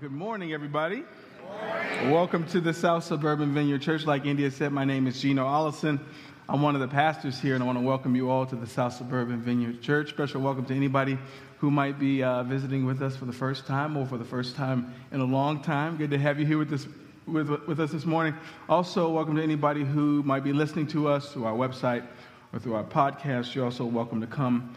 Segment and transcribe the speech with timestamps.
[0.00, 1.04] Good morning, everybody.
[1.40, 2.10] Morning.
[2.10, 4.04] Welcome to the South Suburban Vineyard Church.
[4.04, 6.00] Like India said, my name is Gino Allison.
[6.48, 8.66] I'm one of the pastors here, and I want to welcome you all to the
[8.66, 10.08] South Suburban Vineyard Church.
[10.08, 11.16] Special welcome to anybody
[11.58, 14.56] who might be uh, visiting with us for the first time or for the first
[14.56, 15.96] time in a long time.
[15.96, 16.88] Good to have you here with, this,
[17.24, 18.34] with, with us this morning.
[18.68, 22.04] Also, welcome to anybody who might be listening to us through our website
[22.52, 23.54] or through our podcast.
[23.54, 24.74] You're also welcome to come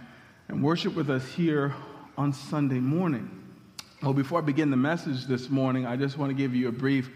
[0.48, 1.74] and worship with us here
[2.20, 3.37] on Sunday morning.
[4.04, 6.72] Well, before I begin the message this morning, I just want to give you a
[6.72, 7.10] brief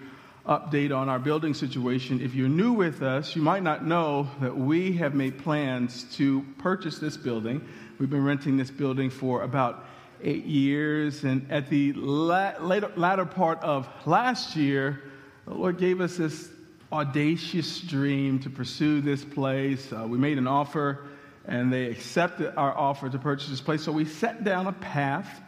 [0.47, 2.19] update on our building situation.
[2.19, 6.43] If you're new with us, you might not know that we have made plans to
[6.57, 7.61] purchase this building.
[7.99, 9.85] We've been renting this building for about
[10.23, 15.03] eight years, and at the la- later, latter part of last year,
[15.45, 16.49] the Lord gave us this
[16.91, 19.93] audacious dream to pursue this place.
[19.93, 21.05] Uh, we made an offer,
[21.45, 23.83] and they accepted our offer to purchase this place.
[23.83, 25.41] So we set down a path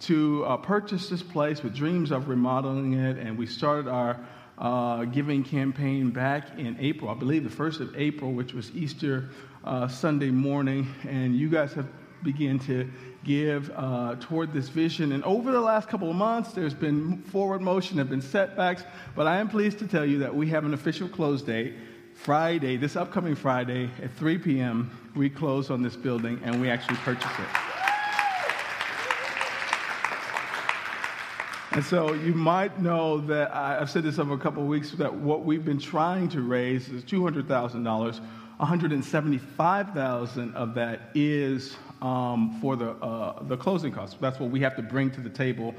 [0.00, 4.18] to uh, purchase this place with dreams of remodeling it, and we started our
[4.58, 9.30] uh, giving campaign back in April, I believe the first of April, which was Easter
[9.64, 11.86] uh, Sunday morning, and you guys have
[12.22, 12.90] begun to
[13.24, 15.12] give uh, toward this vision.
[15.12, 18.84] And over the last couple of months, there's been forward motion, there have been setbacks,
[19.14, 21.74] but I am pleased to tell you that we have an official close date.
[22.14, 26.96] Friday, this upcoming Friday at 3 p.m., we close on this building and we actually
[26.96, 27.67] purchase it.
[31.78, 34.90] And so you might know that I, have said this over a couple of weeks
[34.90, 37.86] that what we've been trying to raise is $200,000.
[37.86, 44.16] 175,000 of that is um, for the, uh, the closing costs.
[44.20, 45.72] That's what we have to bring to the table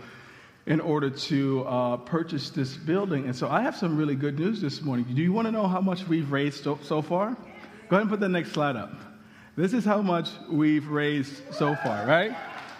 [0.67, 3.25] in order to uh, purchase this building.
[3.25, 5.05] And so I have some really good news this morning.
[5.13, 7.35] Do you want to know how much we've raised so, so far?
[7.89, 8.93] Go ahead and put the next slide up.
[9.57, 12.33] This is how much we've raised so far, right?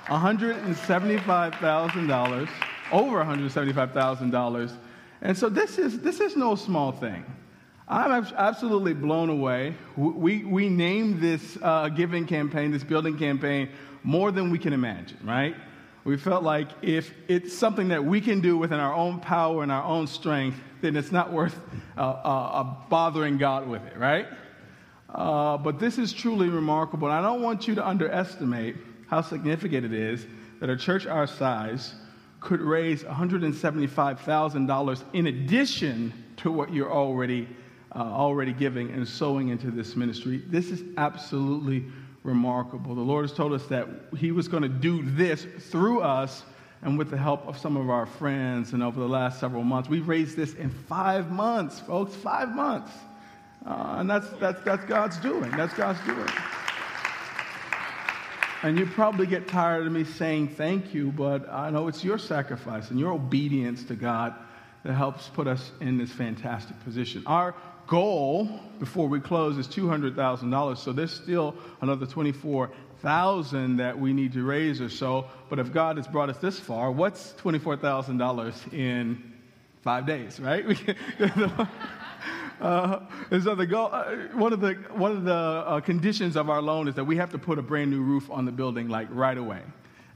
[0.06, 2.50] $175,000
[2.92, 4.72] over $175,000.
[5.22, 7.26] And so this is, this is no small thing.
[7.88, 9.76] I'm absolutely blown away.
[9.96, 13.70] We, we named this uh, giving campaign, this building campaign,
[14.04, 15.56] more than we can imagine, right?
[16.04, 19.72] We felt like if it's something that we can do within our own power and
[19.72, 21.60] our own strength, then it's not worth
[21.98, 24.28] uh, uh, uh bothering God with it, right?
[25.10, 27.08] Uh, but this is truly remarkable.
[27.08, 28.76] And I don't want you to underestimate
[29.08, 30.26] how significant it is
[30.60, 31.96] that a church our size
[32.40, 37.48] could raise $175,000 in addition to what you're already,
[37.96, 40.42] uh, already giving and sowing into this ministry.
[40.48, 41.86] This is absolutely
[42.24, 42.96] remarkable.
[42.96, 46.44] The Lord has told us that He was going to do this through us
[46.82, 48.74] and with the help of some of our friends.
[48.74, 52.92] And over the last several months, we've raised this in five months, folks, five months.
[53.66, 55.52] Uh, and that's, that's, that's God's doing.
[55.52, 56.30] That's God's doing.
[58.62, 62.18] And you probably get tired of me saying thank you, but I know it's your
[62.18, 64.36] sacrifice and your obedience to God
[64.84, 67.24] that helps put us in this fantastic position.
[67.26, 67.56] Our
[67.88, 68.50] goal
[68.80, 74.82] before we close is $200,000, so there's still another 24,000 that we need to raise
[74.82, 75.28] or so.
[75.50, 79.34] But if God has brought us this far, what's $24,000 in
[79.84, 80.66] five days, right?
[82.60, 83.00] Uh,
[83.32, 86.62] and so the goal, uh, one of the, one of the uh, conditions of our
[86.62, 89.08] loan is that we have to put a brand new roof on the building like
[89.12, 89.62] right away.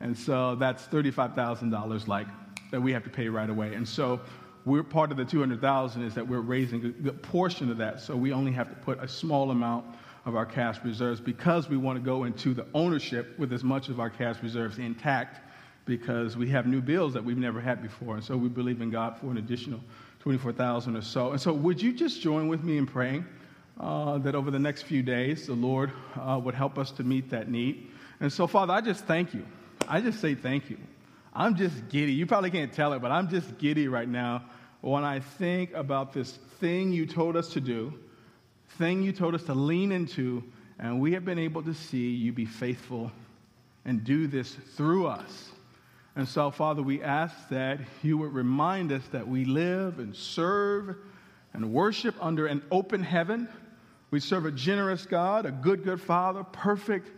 [0.02, 2.28] And so that's $35,000 like
[2.72, 3.74] that we have to pay right away.
[3.76, 4.20] And so
[4.66, 8.02] we're part of the 200,000 is that we're raising a portion of that.
[8.02, 9.86] So we only have to put a small amount
[10.26, 13.90] of our cash reserves because we want to go into the ownership with as much
[13.90, 15.42] of our cash reserves intact
[15.86, 18.16] because we have new bills that we've never had before.
[18.16, 19.82] And so we believe in God for an additional
[20.24, 21.32] 24,000 or so.
[21.32, 23.26] And so, would you just join with me in praying
[23.78, 27.30] uh, that over the next few days, the Lord uh, would help us to meet
[27.32, 27.92] that need?
[28.22, 29.46] And so, Father, I just thank you.
[29.86, 30.78] I just say thank you.
[31.34, 32.14] I'm just giddy.
[32.14, 34.46] You probably can't tell it, but I'm just giddy right now
[34.80, 37.94] when I think about this thing you told us to do,
[38.78, 40.42] thing you told us to lean into,
[40.80, 43.12] and we have been able to see you be faithful
[43.84, 45.53] and do this through us.
[46.16, 50.96] And so, Father, we ask that you would remind us that we live and serve
[51.54, 53.48] and worship under an open heaven.
[54.12, 57.10] We serve a generous God, a good, good Father, perfect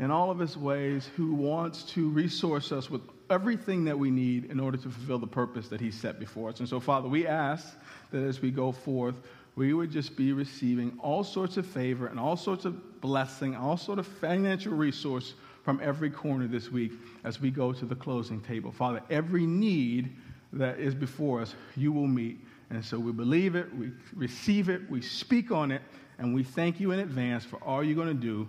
[0.00, 4.46] in all of his ways, who wants to resource us with everything that we need
[4.46, 6.58] in order to fulfill the purpose that he set before us.
[6.58, 7.78] And so, Father, we ask
[8.10, 9.14] that as we go forth,
[9.54, 13.76] we would just be receiving all sorts of favor and all sorts of blessing, all
[13.76, 16.92] sort of financial resource from every corner this week
[17.24, 18.72] as we go to the closing table.
[18.72, 20.14] Father, every need
[20.52, 22.40] that is before us, you will meet.
[22.70, 25.82] And so we believe it, we receive it, we speak on it,
[26.18, 28.48] and we thank you in advance for all you're going to do.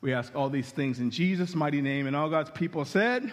[0.00, 2.06] We ask all these things in Jesus' mighty name.
[2.06, 3.32] And all God's people said,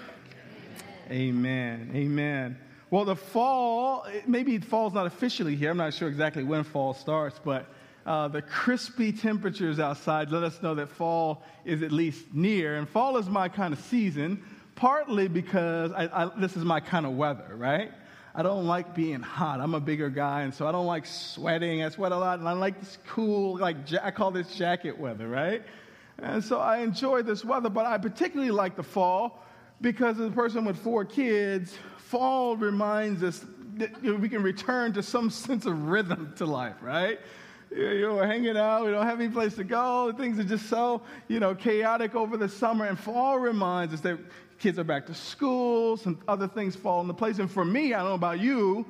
[1.10, 1.90] Amen.
[1.90, 1.92] Amen.
[1.96, 2.58] Amen.
[2.92, 5.72] Well, the fall, maybe it fall's not officially here.
[5.72, 7.68] I'm not sure exactly when fall starts, but
[8.06, 12.78] uh, the crispy temperatures outside let us know that fall is at least near.
[12.78, 14.44] And fall is my kind of season,
[14.75, 17.92] partly because I, I, this is my kind of weather, right?
[18.34, 19.60] I don't like being hot.
[19.60, 21.84] I'm a bigger guy, and so I don't like sweating.
[21.84, 25.28] I sweat a lot, and I like this cool, like, I call this jacket weather,
[25.28, 25.63] right?
[26.22, 29.44] And so I enjoy this weather, but I particularly like the fall
[29.81, 33.45] because as a person with four kids, fall reminds us
[33.78, 37.19] that you know, we can return to some sense of rhythm to life, right?
[37.71, 40.68] You know, we're hanging out, we don't have any place to go, things are just
[40.69, 42.86] so, you know, chaotic over the summer.
[42.86, 44.18] And fall reminds us that
[44.57, 47.38] kids are back to school, some other things fall into place.
[47.38, 48.86] And for me, I don't know about you,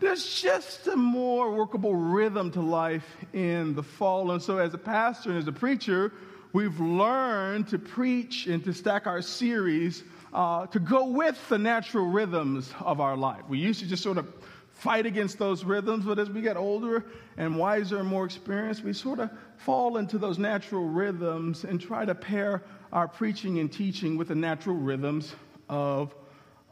[0.00, 4.30] there's just a more workable rhythm to life in the fall.
[4.32, 6.12] And so, as a pastor and as a preacher,
[6.52, 12.06] we've learned to preach and to stack our series uh, to go with the natural
[12.06, 13.42] rhythms of our life.
[13.48, 14.32] We used to just sort of
[14.78, 17.04] fight against those rhythms, but as we get older
[17.36, 22.04] and wiser and more experienced, we sort of fall into those natural rhythms and try
[22.04, 25.34] to pair our preaching and teaching with the natural rhythms
[25.68, 26.14] of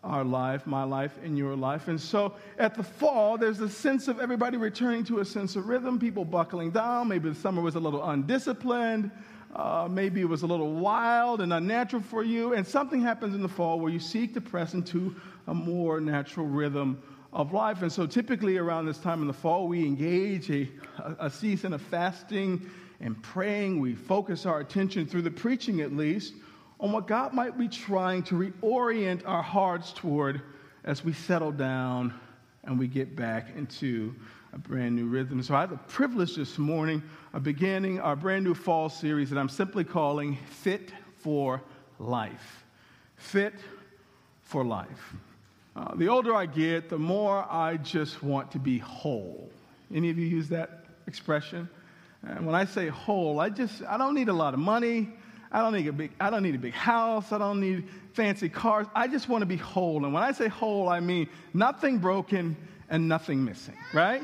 [0.05, 1.89] our life, my life, and your life.
[1.89, 5.67] And so at the fall, there's a sense of everybody returning to a sense of
[5.67, 7.09] rhythm, people buckling down.
[7.09, 9.11] Maybe the summer was a little undisciplined.
[9.53, 13.43] Uh, maybe it was a little wild and unnatural for you, and something happens in
[13.43, 15.17] the fall where you seek to press into
[15.49, 17.03] a more natural rhythm
[17.37, 17.83] of life.
[17.83, 20.69] And so, typically around this time in the fall, we engage a,
[21.21, 22.69] a season of fasting
[23.01, 23.79] and praying.
[23.79, 26.33] We focus our attention, through the preaching at least,
[26.81, 30.41] on what God might be trying to reorient our hearts toward
[30.85, 32.19] as we settle down
[32.65, 34.15] and we get back into
[34.55, 35.43] a brand new rhythm.
[35.43, 37.03] So I have the privilege this morning
[37.35, 41.63] of beginning our brand new fall series that I'm simply calling Fit for
[41.99, 42.65] Life.
[43.17, 43.55] Fit
[44.41, 45.15] for Life.
[45.77, 49.51] Uh, the older I get, the more I just want to be whole.
[49.95, 51.69] Any of you use that expression?
[52.27, 55.11] And when I say whole, I just I don't need a lot of money.
[55.53, 57.31] I don't need a big I don't need a big house.
[57.31, 58.87] I don't need fancy cars.
[58.95, 60.05] I just want to be whole.
[60.05, 62.57] And when I say whole, I mean nothing broken
[62.89, 64.23] and nothing missing, right?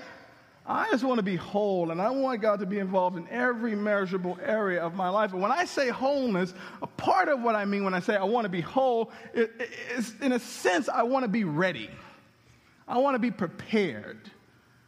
[0.64, 3.74] I just want to be whole, and I want God to be involved in every
[3.74, 5.32] measurable area of my life.
[5.32, 8.22] And when I say wholeness, a part of what I mean when I say I
[8.22, 11.90] want to be whole is, in a sense, I want to be ready.
[12.86, 14.30] I want to be prepared.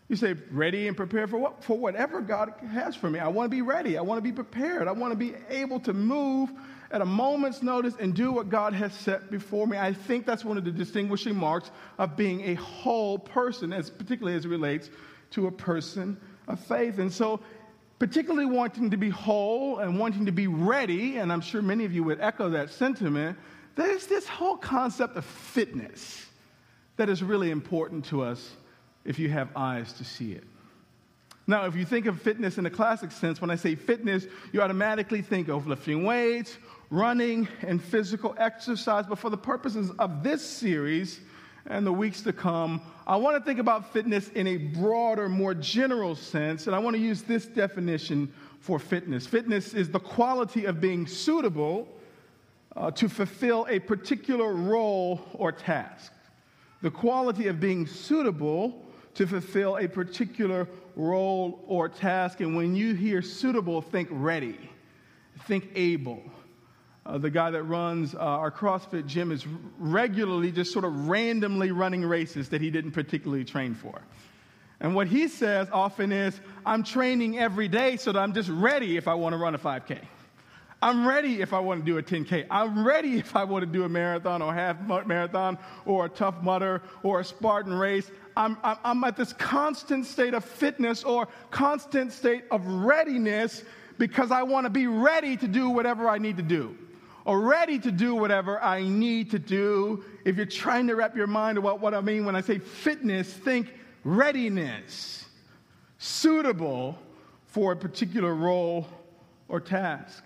[0.09, 1.65] You say, ready and prepared for what?
[1.65, 3.19] For whatever God has for me.
[3.19, 3.99] I want to be ready.
[3.99, 4.87] I want to be prepared.
[4.87, 6.53] I want to be able to move
[6.93, 9.77] at a moment's notice and do what God has set before me.
[9.77, 14.37] I think that's one of the distinguishing marks of being a whole person, as particularly
[14.37, 14.91] as it relates
[15.35, 16.17] to a person
[16.49, 16.99] of faith.
[16.99, 17.41] And so,
[17.99, 21.93] particularly wanting to be whole and wanting to be ready, and I'm sure many of
[21.93, 23.39] you would echo that sentiment,
[23.77, 26.27] there's this whole concept of fitness
[26.97, 28.53] that is really important to us
[29.05, 30.45] if you have eyes to see it.
[31.47, 34.63] Now, if you think of fitness in a classic sense, when I say fitness, you
[34.63, 36.57] automatically think of lifting weights,
[36.89, 39.05] running, and physical exercise.
[39.07, 41.21] But for the purposes of this series,
[41.67, 45.55] and the weeks to come, I want to think about fitness in a broader, more
[45.55, 49.27] general sense, and I want to use this definition for fitness.
[49.27, 51.89] Fitness is the quality of being suitable
[52.77, 56.13] uh, to fulfill a particular role or task.
[56.83, 58.85] The quality of being suitable
[59.15, 62.41] to fulfill a particular role or task.
[62.41, 64.59] And when you hear suitable, think ready,
[65.47, 66.23] think able,
[67.07, 69.47] uh, the guy that runs uh, our CrossFit gym is
[69.79, 74.01] regularly just sort of randomly running races that he didn't particularly train for.
[74.81, 78.97] And what he says often is, I'm training every day so that I'm just ready
[78.97, 80.01] if I want to run a 5K.
[80.83, 82.47] I'm ready if I want to do a 10K.
[82.51, 85.57] I'm ready if I want to do a marathon or half marathon
[85.87, 88.11] or a Tough Mudder or a Spartan race.
[88.37, 93.63] I'm, I'm, I'm at this constant state of fitness or constant state of readiness
[93.97, 96.77] because I want to be ready to do whatever I need to do
[97.25, 100.05] or ready to do whatever I need to do.
[100.25, 103.33] If you're trying to wrap your mind about what I mean when I say fitness,
[103.33, 103.73] think
[104.05, 105.25] readiness,
[105.99, 106.99] suitable
[107.47, 108.87] for a particular role
[109.49, 110.25] or task.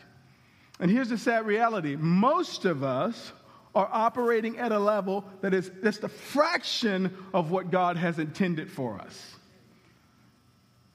[0.80, 3.32] And here's the sad reality most of us
[3.74, 8.70] are operating at a level that is just a fraction of what God has intended
[8.70, 9.36] for us.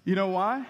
[0.03, 0.65] You know why?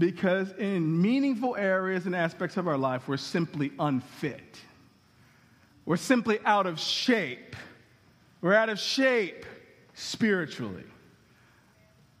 [0.00, 4.58] Because in meaningful areas and aspects of our life, we're simply unfit.
[5.84, 7.54] We're simply out of shape.
[8.40, 9.44] We're out of shape
[9.92, 10.86] spiritually.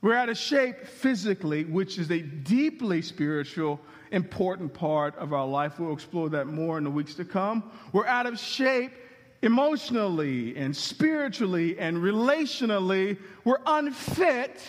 [0.02, 5.80] We're out of shape physically, which is a deeply spiritual, important part of our life.
[5.80, 7.70] We'll explore that more in the weeks to come.
[7.94, 8.92] We're out of shape
[9.40, 14.60] emotionally and spiritually and relationally, we're unfit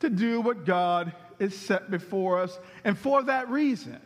[0.00, 2.58] to do what God is set before us.
[2.84, 4.00] And for that reason,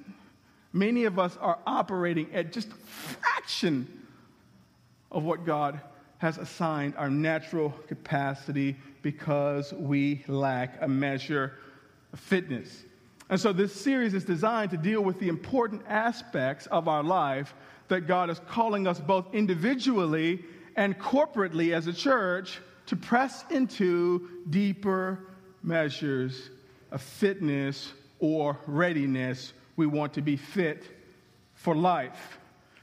[0.72, 4.06] many of us are operating at just a fraction
[5.10, 5.80] of what God
[6.18, 11.54] has assigned our natural capacity because we lack a measure
[12.12, 12.84] of fitness.
[13.30, 17.54] And so, this series is designed to deal with the important aspects of our life
[17.88, 20.44] that God is calling us both individually
[20.76, 25.20] and corporately as a church to press into deeper
[25.62, 26.50] measures
[26.90, 29.52] of fitness or readiness.
[29.76, 30.84] We want to be fit
[31.54, 32.38] for life.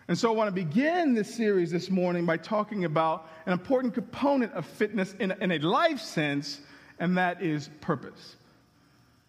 [0.07, 3.93] And so I want to begin this series this morning by talking about an important
[3.93, 6.61] component of fitness in a, in a life sense,
[6.99, 8.37] and that is purpose.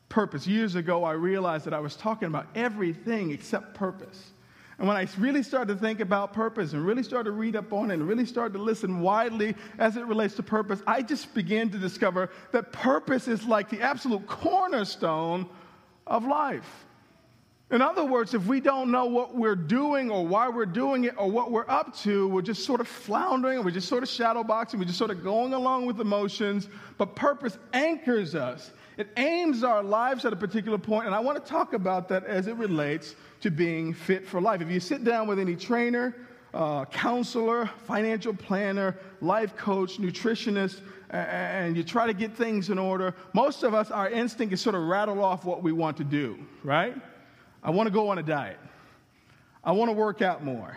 [0.08, 0.46] Purpose.
[0.46, 4.30] Years ago, I realized that I was talking about everything except purpose.
[4.78, 7.72] And when I really started to think about purpose and really started to read up
[7.72, 11.34] on it and really started to listen widely as it relates to purpose, I just
[11.34, 15.48] began to discover that purpose is like the absolute cornerstone
[16.06, 16.86] of life.
[17.70, 21.14] In other words, if we don't know what we're doing or why we're doing it
[21.18, 24.78] or what we're up to, we're just sort of floundering, we're just sort of shadowboxing,
[24.78, 26.68] we're just sort of going along with emotions.
[26.96, 31.42] But purpose anchors us, it aims our lives at a particular point, and I want
[31.42, 34.60] to talk about that as it relates to being fit for life.
[34.60, 36.16] If you sit down with any trainer,
[36.52, 43.14] uh, counselor, financial planner, life coach, nutritionist, and you try to get things in order,
[43.34, 46.36] most of us, our instinct is sort of rattle off what we want to do,
[46.64, 46.96] right?
[47.62, 48.58] I want to go on a diet.
[49.62, 50.76] I want to work out more.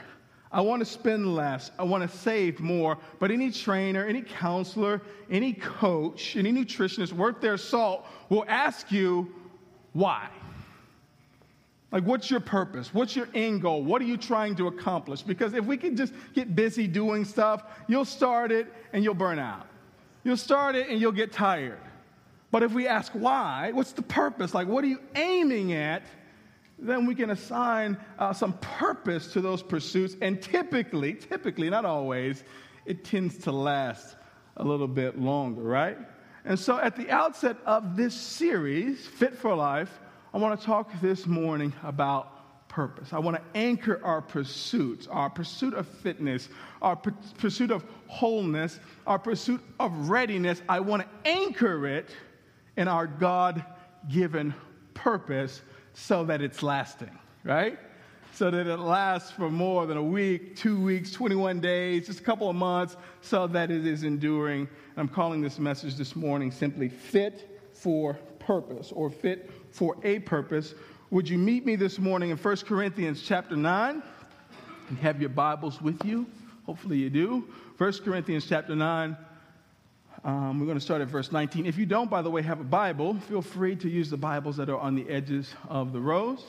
[0.53, 1.71] I want to spend less.
[1.79, 2.97] I want to save more.
[3.19, 9.33] But any trainer, any counselor, any coach, any nutritionist worth their salt will ask you
[9.93, 10.29] why.
[11.91, 12.93] Like, what's your purpose?
[12.93, 13.83] What's your end goal?
[13.83, 15.21] What are you trying to accomplish?
[15.21, 19.39] Because if we can just get busy doing stuff, you'll start it and you'll burn
[19.39, 19.67] out.
[20.23, 21.79] You'll start it and you'll get tired.
[22.49, 24.53] But if we ask why, what's the purpose?
[24.53, 26.03] Like, what are you aiming at?
[26.81, 30.15] Then we can assign uh, some purpose to those pursuits.
[30.21, 32.43] And typically, typically, not always,
[32.85, 34.15] it tends to last
[34.57, 35.97] a little bit longer, right?
[36.43, 39.99] And so at the outset of this series, Fit for Life,
[40.33, 43.13] I want to talk this morning about purpose.
[43.13, 46.49] I want to anchor our pursuits, our pursuit of fitness,
[46.81, 50.61] our pursuit of wholeness, our pursuit of readiness.
[50.67, 52.09] I want to anchor it
[52.77, 53.63] in our God
[54.09, 54.53] given
[54.93, 55.61] purpose
[55.93, 57.77] so that it's lasting, right?
[58.33, 62.23] So that it lasts for more than a week, two weeks, 21 days, just a
[62.23, 64.69] couple of months, so that it is enduring.
[64.97, 70.73] I'm calling this message this morning simply Fit for Purpose or Fit for a Purpose.
[71.09, 74.01] Would you meet me this morning in 1 Corinthians chapter 9?
[74.89, 76.25] You have your Bibles with you.
[76.65, 77.47] Hopefully you do.
[77.77, 79.17] 1 Corinthians chapter 9.
[80.23, 81.65] Um, we're going to start at verse 19.
[81.65, 84.55] If you don't, by the way, have a Bible, feel free to use the Bibles
[84.57, 86.43] that are on the edges of the rows.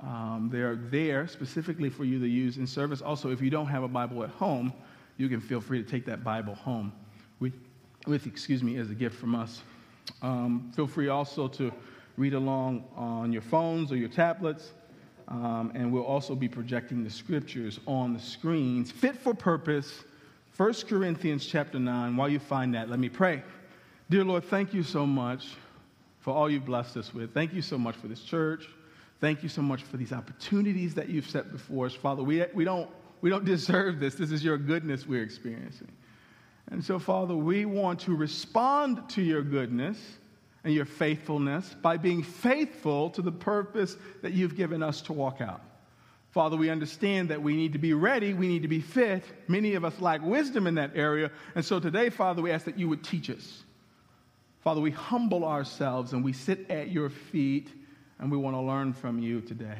[0.00, 3.02] Um, they're there specifically for you to use in service.
[3.02, 4.72] Also, if you don't have a Bible at home,
[5.16, 6.92] you can feel free to take that Bible home
[7.40, 7.52] with,
[8.06, 9.62] with excuse me, as a gift from us.
[10.22, 11.72] Um, feel free also to
[12.16, 14.70] read along on your phones or your tablets.
[15.26, 20.04] Um, and we'll also be projecting the scriptures on the screens, fit for purpose
[20.58, 22.16] 1 Corinthians chapter 9.
[22.16, 23.44] While you find that, let me pray.
[24.10, 25.50] Dear Lord, thank you so much
[26.18, 27.32] for all you've blessed us with.
[27.32, 28.66] Thank you so much for this church.
[29.20, 31.94] Thank you so much for these opportunities that you've set before us.
[31.94, 34.16] Father, we, we, don't, we don't deserve this.
[34.16, 35.92] This is your goodness we're experiencing.
[36.72, 39.96] And so, Father, we want to respond to your goodness
[40.64, 45.40] and your faithfulness by being faithful to the purpose that you've given us to walk
[45.40, 45.62] out.
[46.30, 49.24] Father, we understand that we need to be ready, we need to be fit.
[49.48, 51.30] Many of us lack wisdom in that area.
[51.54, 53.62] And so today, Father, we ask that you would teach us.
[54.60, 57.68] Father, we humble ourselves and we sit at your feet
[58.18, 59.78] and we want to learn from you today.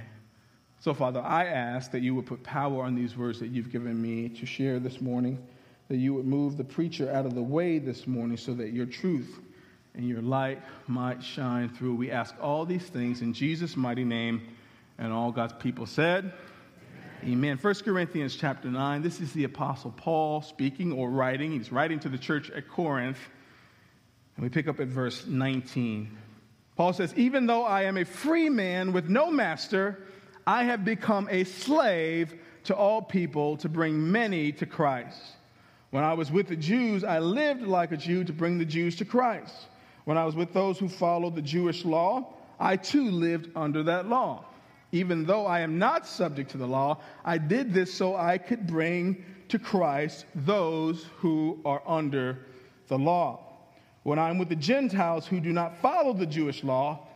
[0.81, 4.01] So, Father, I ask that you would put power on these words that you've given
[4.01, 5.45] me to share this morning,
[5.89, 8.87] that you would move the preacher out of the way this morning so that your
[8.87, 9.41] truth
[9.95, 11.97] and your light might shine through.
[11.97, 14.43] We ask all these things in Jesus' mighty name.
[14.99, 16.33] And all God's people said,
[17.23, 17.33] Amen.
[17.33, 17.59] Amen.
[17.61, 19.03] 1 Corinthians chapter 9.
[19.03, 21.53] This is the Apostle Paul speaking or writing.
[21.53, 23.19] He's writing to the church at Corinth.
[24.37, 26.17] And we pick up at verse 19.
[26.77, 30.05] Paul says, Even though I am a free man with no master,
[30.47, 35.21] I have become a slave to all people to bring many to Christ.
[35.91, 38.97] When I was with the Jews, I lived like a Jew to bring the Jews
[38.97, 39.55] to Christ.
[40.05, 44.09] When I was with those who followed the Jewish law, I too lived under that
[44.09, 44.45] law.
[44.93, 48.67] Even though I am not subject to the law, I did this so I could
[48.67, 52.47] bring to Christ those who are under
[52.89, 53.41] the law.
[54.03, 57.07] When I'm with the Gentiles who do not follow the Jewish law,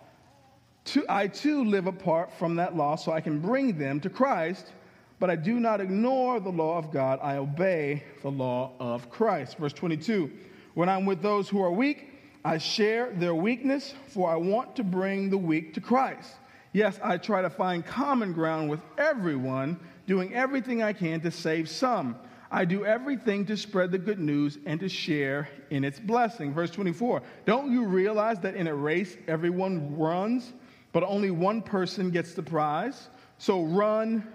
[1.08, 4.72] I too live apart from that law so I can bring them to Christ,
[5.18, 7.20] but I do not ignore the law of God.
[7.22, 9.58] I obey the law of Christ.
[9.58, 10.30] Verse 22
[10.74, 12.10] When I'm with those who are weak,
[12.44, 16.34] I share their weakness, for I want to bring the weak to Christ.
[16.72, 21.68] Yes, I try to find common ground with everyone, doing everything I can to save
[21.68, 22.16] some.
[22.50, 26.52] I do everything to spread the good news and to share in its blessing.
[26.52, 30.52] Verse 24 Don't you realize that in a race everyone runs,
[30.92, 33.08] but only one person gets the prize?
[33.38, 34.26] So run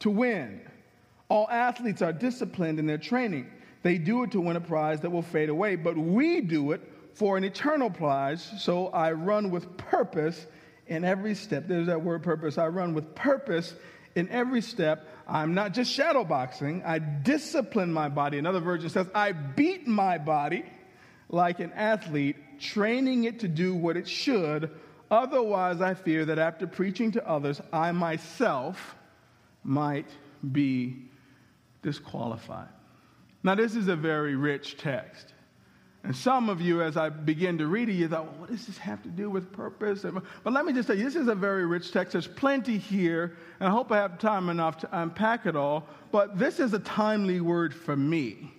[0.00, 0.60] to win.
[1.28, 3.50] All athletes are disciplined in their training.
[3.82, 6.82] They do it to win a prize that will fade away, but we do it
[7.14, 8.48] for an eternal prize.
[8.58, 10.46] So I run with purpose
[10.90, 11.66] in every step.
[11.66, 12.58] There's that word purpose.
[12.58, 13.74] I run with purpose
[14.16, 15.06] in every step.
[15.26, 18.38] I'm not just shadowboxing, I discipline my body.
[18.38, 20.64] Another version says, I beat my body
[21.28, 24.70] like an athlete, training it to do what it should.
[25.08, 28.96] Otherwise, I fear that after preaching to others, I myself
[29.62, 30.08] might
[30.50, 31.08] be
[31.82, 32.68] disqualified.
[33.44, 35.29] Now, this is a very rich text.
[36.02, 38.66] And some of you, as I begin to read it, you thought, well, what does
[38.66, 40.04] this have to do with purpose?
[40.42, 42.12] But let me just say, this is a very rich text.
[42.12, 45.86] There's plenty here, and I hope I have time enough to unpack it all.
[46.10, 48.50] But this is a timely word for me.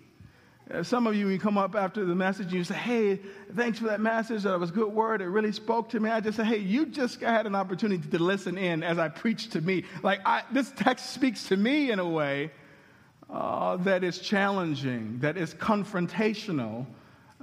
[0.71, 3.19] Uh, some of you, you come up after the message and you say, hey,
[3.55, 4.43] thanks for that message.
[4.43, 5.21] That was a good word.
[5.21, 6.12] It really spoke to me.
[6.12, 9.53] I just say, hey, you just had an opportunity to listen in as I preached
[9.53, 9.83] to me.
[10.03, 12.51] Like, I, this text speaks to me in a way
[13.29, 16.86] uh, that is challenging, that is confrontational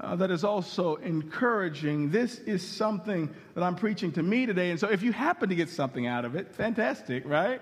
[0.01, 2.11] uh, that is also encouraging.
[2.11, 4.71] This is something that I'm preaching to me today.
[4.71, 7.61] And so if you happen to get something out of it, fantastic, right?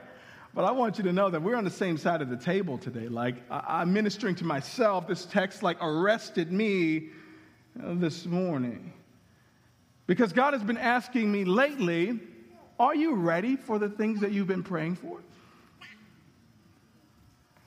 [0.54, 2.78] But I want you to know that we're on the same side of the table
[2.78, 3.08] today.
[3.08, 5.06] Like, I- am ministering to myself.
[5.06, 7.08] This text, like, arrested me
[7.82, 8.92] uh, this morning.
[10.06, 12.18] Because God has been asking me lately,
[12.78, 15.20] are you ready for the things that you've been praying for?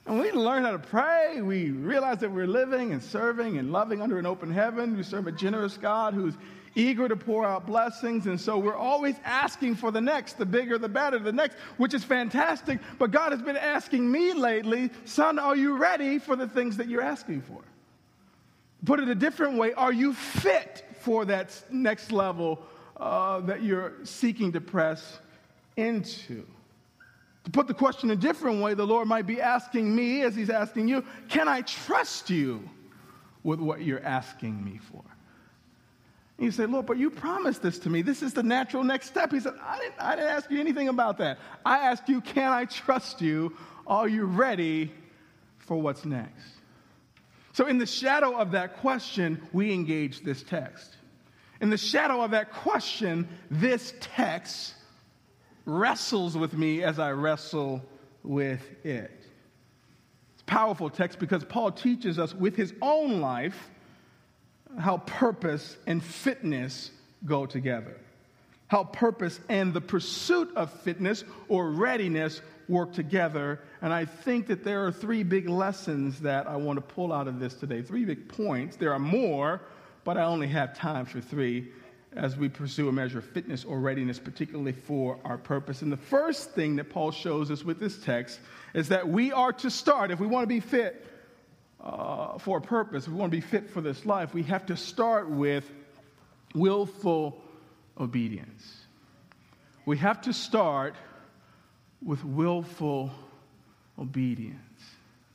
[0.10, 1.40] And we learn how to pray.
[1.40, 4.98] We realize that we're living and serving and loving under an open heaven.
[4.98, 6.34] We serve a generous God who's
[6.74, 8.26] eager to pour out blessings.
[8.26, 11.94] And so we're always asking for the next, the bigger, the better, the next, which
[11.94, 12.80] is fantastic.
[12.98, 16.88] But God has been asking me lately, son, are you ready for the things that
[16.88, 17.62] you're asking for?
[18.86, 22.64] Put it a different way, are you fit for that next level
[22.98, 25.20] uh, that you're seeking to press
[25.78, 26.48] into?
[27.50, 30.52] To put the question a different way, the Lord might be asking me, as He's
[30.52, 32.70] asking you, can I trust you
[33.42, 35.04] with what you're asking me for?
[36.38, 38.04] And you say, Lord, but you promised this to me.
[38.04, 39.32] This is the natural next step.
[39.32, 41.40] He said, I didn't, I didn't ask you anything about that.
[41.66, 43.58] I asked you, can I trust you?
[43.88, 44.92] Are you ready
[45.58, 46.52] for what's next?
[47.54, 50.98] So, in the shadow of that question, we engage this text.
[51.62, 54.76] In the shadow of that question, this text
[55.70, 57.82] wrestles with me as I wrestle
[58.24, 59.12] with it.
[60.34, 63.70] It's a powerful text because Paul teaches us with his own life
[64.78, 66.92] how purpose and fitness
[67.26, 67.96] go together.
[68.68, 73.60] How purpose and the pursuit of fitness or readiness work together.
[73.82, 77.28] And I think that there are three big lessons that I want to pull out
[77.28, 77.82] of this today.
[77.82, 78.76] Three big points.
[78.76, 79.62] There are more,
[80.04, 81.72] but I only have time for three
[82.16, 85.82] as we pursue a measure of fitness or readiness, particularly for our purpose.
[85.82, 88.40] And the first thing that Paul shows us with this text
[88.74, 91.06] is that we are to start, if we want to be fit
[91.84, 94.66] uh, for a purpose, if we want to be fit for this life, we have
[94.66, 95.70] to start with
[96.56, 97.42] willful
[98.00, 98.78] obedience.
[99.86, 100.96] We have to start
[102.02, 103.12] with willful
[103.98, 104.56] obedience.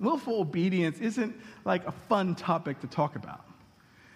[0.00, 3.44] Willful obedience isn't like a fun topic to talk about.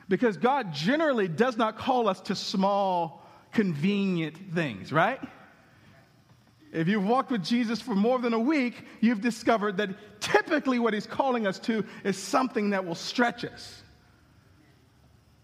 [0.09, 5.21] Because God generally does not call us to small, convenient things, right?
[6.73, 10.95] If you've walked with Jesus for more than a week, you've discovered that typically what
[10.95, 13.83] he's calling us to is something that will stretch us.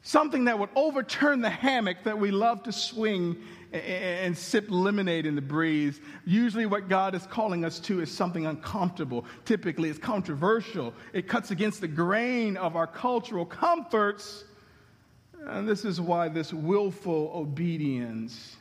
[0.03, 3.38] Something that would overturn the hammock that we love to swing
[3.72, 5.98] and sip lemonade in the breeze.
[6.27, 9.24] Usually, what God is calling us to is something uncomfortable.
[9.46, 10.92] Typically, it's controversial.
[11.14, 14.44] It cuts against the grain of our cultural comforts
[15.48, 18.57] and this is why this willful obedience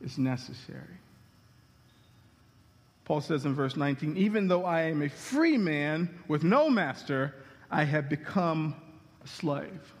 [0.00, 0.98] is necessary.
[3.04, 7.34] Paul says in verse 19, even though I am a free man with no master,
[7.70, 8.74] I have become
[9.22, 9.92] a slave.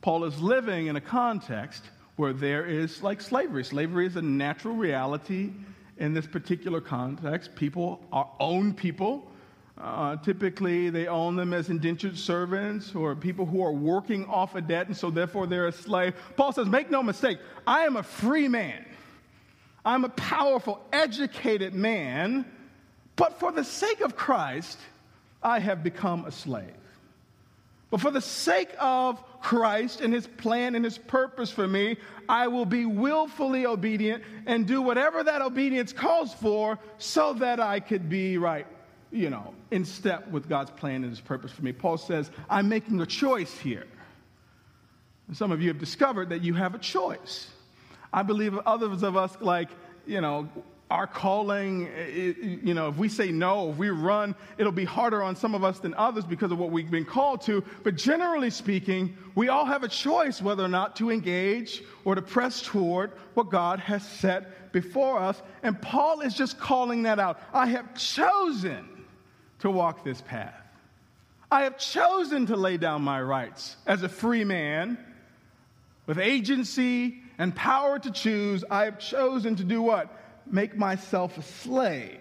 [0.00, 1.84] Paul is living in a context
[2.16, 3.64] where there is like slavery.
[3.64, 5.50] Slavery is a natural reality
[5.98, 7.54] in this particular context.
[7.54, 9.30] People are own people
[9.78, 14.60] Uh, typically, they own them as indentured servants or people who are working off a
[14.60, 16.14] debt, and so therefore they're a slave.
[16.36, 18.84] Paul says, Make no mistake, I am a free man.
[19.84, 22.44] I'm a powerful, educated man,
[23.14, 24.78] but for the sake of Christ,
[25.42, 26.72] I have become a slave.
[27.90, 32.48] But for the sake of Christ and his plan and his purpose for me, I
[32.48, 38.08] will be willfully obedient and do whatever that obedience calls for so that I could
[38.08, 38.66] be right,
[39.12, 41.72] you know, in step with God's plan and his purpose for me.
[41.72, 43.86] Paul says, I'm making a choice here.
[45.28, 47.48] And some of you have discovered that you have a choice.
[48.12, 49.68] I believe others of us, like,
[50.06, 50.48] you know,
[50.88, 51.88] our calling,
[52.62, 55.64] you know, if we say no, if we run, it'll be harder on some of
[55.64, 57.64] us than others because of what we've been called to.
[57.82, 62.22] But generally speaking, we all have a choice whether or not to engage or to
[62.22, 65.42] press toward what God has set before us.
[65.64, 67.40] And Paul is just calling that out.
[67.52, 68.88] I have chosen
[69.60, 70.54] to walk this path.
[71.50, 74.98] I have chosen to lay down my rights as a free man
[76.06, 78.64] with agency and power to choose.
[78.70, 80.12] I have chosen to do what?
[80.50, 82.20] make myself a slave.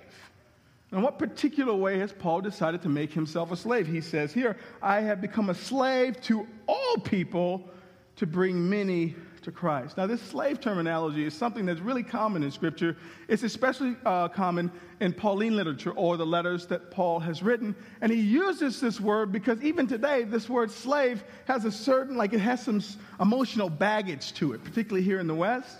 [0.92, 3.88] In what particular way has Paul decided to make himself a slave?
[3.88, 7.68] He says here, I have become a slave to all people
[8.18, 9.98] to bring many to Christ.
[9.98, 12.98] Now, this slave terminology is something that's really common in Scripture.
[13.28, 17.76] It's especially uh, common in Pauline literature or the letters that Paul has written.
[18.02, 22.34] And he uses this word because even today, this word slave has a certain, like,
[22.34, 22.84] it has some
[23.20, 25.78] emotional baggage to it, particularly here in the West.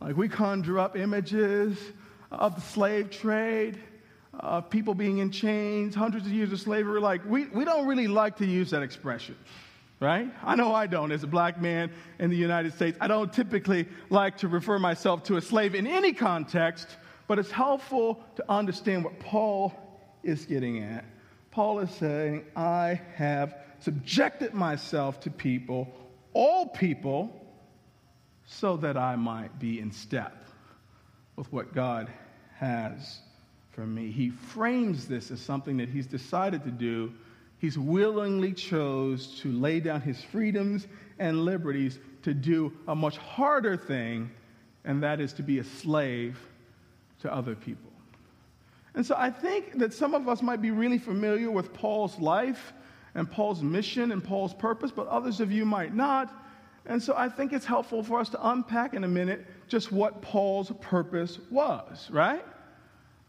[0.00, 1.78] Like we conjure up images
[2.30, 3.78] of the slave trade,
[4.40, 7.00] of people being in chains, hundreds of years of slavery.
[7.00, 9.36] Like we, we don't really like to use that expression,
[10.00, 10.28] right?
[10.42, 12.98] I know I don't as a black man in the United States.
[13.00, 16.88] I don't typically like to refer myself to a slave in any context,
[17.26, 19.72] but it's helpful to understand what Paul
[20.22, 21.04] is getting at.
[21.50, 25.92] Paul is saying, I have subjected myself to people,
[26.32, 27.40] all people,
[28.46, 30.46] so that I might be in step
[31.36, 32.10] with what God
[32.56, 33.20] has
[33.72, 34.10] for me.
[34.10, 37.12] He frames this as something that he's decided to do.
[37.64, 40.86] He's willingly chose to lay down his freedoms
[41.18, 44.30] and liberties to do a much harder thing,
[44.84, 46.38] and that is to be a slave
[47.20, 47.90] to other people.
[48.94, 52.74] And so I think that some of us might be really familiar with Paul's life
[53.14, 56.30] and Paul's mission and Paul's purpose, but others of you might not.
[56.84, 60.20] And so I think it's helpful for us to unpack in a minute just what
[60.20, 62.44] Paul's purpose was, right?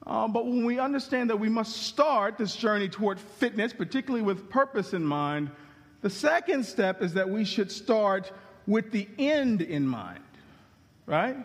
[0.07, 4.49] Uh, but when we understand that we must start this journey toward fitness, particularly with
[4.49, 5.49] purpose in mind,
[6.01, 8.31] the second step is that we should start
[8.67, 10.23] with the end in mind,
[11.07, 11.35] right?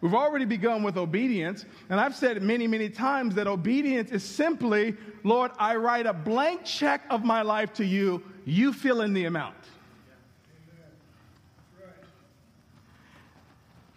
[0.00, 4.94] We've already begun with obedience, and I've said many, many times that obedience is simply,
[5.22, 9.24] Lord, I write a blank check of my life to you, you fill in the
[9.24, 9.56] amount.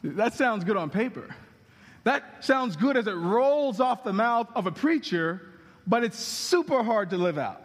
[0.04, 1.36] That sounds good on paper.
[2.04, 5.42] That sounds good as it rolls off the mouth of a preacher,
[5.86, 7.62] but it's super hard to live out.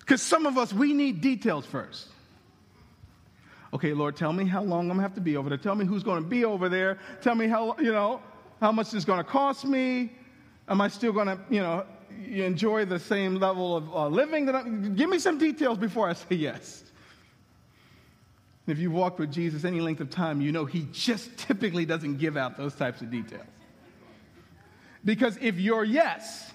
[0.00, 2.08] Because some of us, we need details first.
[3.74, 5.58] Okay, Lord, tell me how long I'm gonna have to be over there.
[5.58, 6.98] Tell me who's gonna be over there.
[7.20, 8.22] Tell me how, you know,
[8.60, 10.10] how much it's gonna cost me.
[10.66, 11.84] Am I still gonna, you know,
[12.26, 16.14] enjoy the same level of uh, living that I'm, give me some details before I
[16.14, 16.84] say yes.
[18.68, 22.18] If you've walked with Jesus any length of time, you know he just typically doesn't
[22.18, 23.46] give out those types of details.
[25.04, 26.52] Because if your yes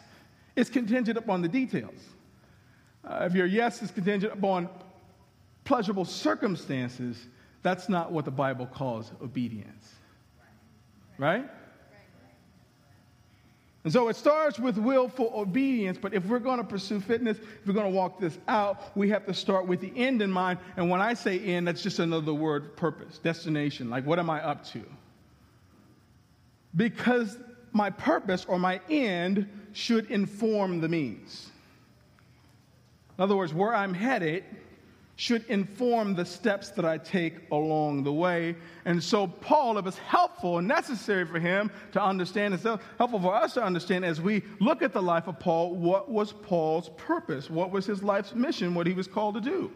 [0.56, 2.00] is contingent upon the details,
[3.04, 4.70] uh, if your yes is contingent upon
[5.64, 7.28] pleasurable circumstances,
[7.64, 9.96] that's not what the Bible calls obedience.
[11.18, 11.50] Right?
[13.84, 17.68] And so it starts with willful obedience, but if we're going to pursue fitness, if
[17.68, 20.60] we're going to walk this out, we have to start with the end in mind.
[20.78, 23.90] And when I say end, that's just another word purpose, destination.
[23.90, 24.82] Like, what am I up to?
[26.76, 27.38] Because
[27.74, 31.50] my purpose or my end should inform the means.
[33.18, 34.46] In other words, where I'm headed
[35.24, 38.58] should inform the steps that I take along the way.
[38.84, 43.34] And so, Paul, it was helpful and necessary for him to understand, it's helpful for
[43.34, 47.50] us to understand as we look at the life of Paul, what was Paul's purpose?
[47.50, 48.76] What was his life's mission?
[48.76, 49.72] What he was called to do?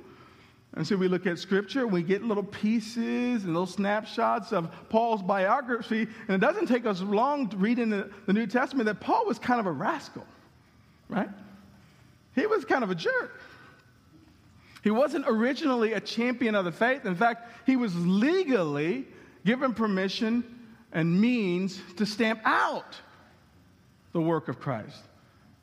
[0.74, 5.22] And so we look at scripture, we get little pieces and little snapshots of Paul's
[5.22, 9.00] biography, and it doesn't take us long to read in the, the New Testament that
[9.00, 10.26] Paul was kind of a rascal,
[11.08, 11.30] right?
[12.36, 13.40] He was kind of a jerk.
[14.88, 17.06] He wasn't originally a champion of the faith.
[17.06, 19.06] In fact, he was legally
[19.46, 20.46] given permission
[20.94, 22.96] and means to stamp out
[24.14, 25.04] the work of Christ.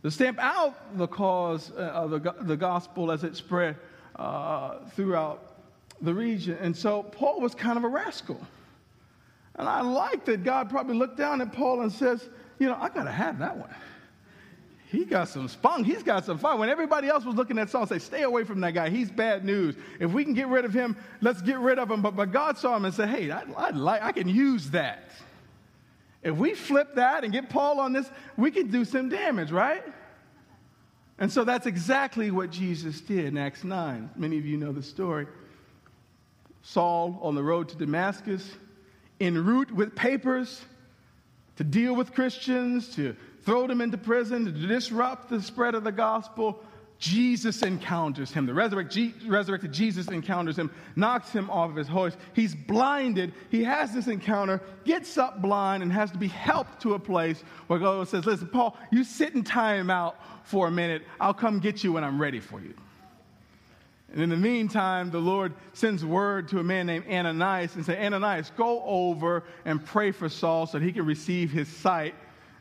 [0.03, 3.77] to stamp out the cause uh, of the, the gospel as it spread
[4.17, 5.55] uh, throughout
[6.03, 6.59] the region.
[6.61, 8.39] And so Paul was kind of a rascal.
[9.55, 12.91] And I like that God probably looked down at Paul and says, You know, I
[12.91, 13.75] got to have that one.
[14.95, 15.87] He got some spunk.
[15.87, 16.59] He's got some fun.
[16.61, 18.91] When everybody else was looking at Saul, and say, stay away from that guy.
[18.91, 19.75] He's bad news.
[19.99, 22.01] If we can get rid of him, let's get rid of him.
[22.01, 25.11] But, but God saw him and said, hey, I, I, like, I can use that.
[26.23, 29.83] If we flip that and get Paul on this, we can do some damage, right?
[31.19, 34.11] And so that's exactly what Jesus did in Acts 9.
[34.17, 35.27] Many of you know the story.
[36.63, 38.49] Saul on the road to Damascus,
[39.21, 40.65] en route with papers
[41.57, 45.93] to deal with Christians, to throw them into prison, to disrupt the spread of the
[45.93, 46.63] gospel.
[46.99, 48.47] Jesus encounters him.
[48.47, 52.17] The resurrected Jesus encounters him, knocks him off of his horse.
[52.33, 53.35] He's blinded.
[53.51, 57.43] He has this encounter, gets up blind, and has to be helped to a place
[57.67, 61.03] where God says, Listen, Paul, you sit and time out for a minute.
[61.21, 62.75] I'll come get you when I'm ready for you.
[64.13, 68.03] And in the meantime, the Lord sends word to a man named Ananias and say,
[68.03, 72.15] Ananias, go over and pray for Saul so that he can receive his sight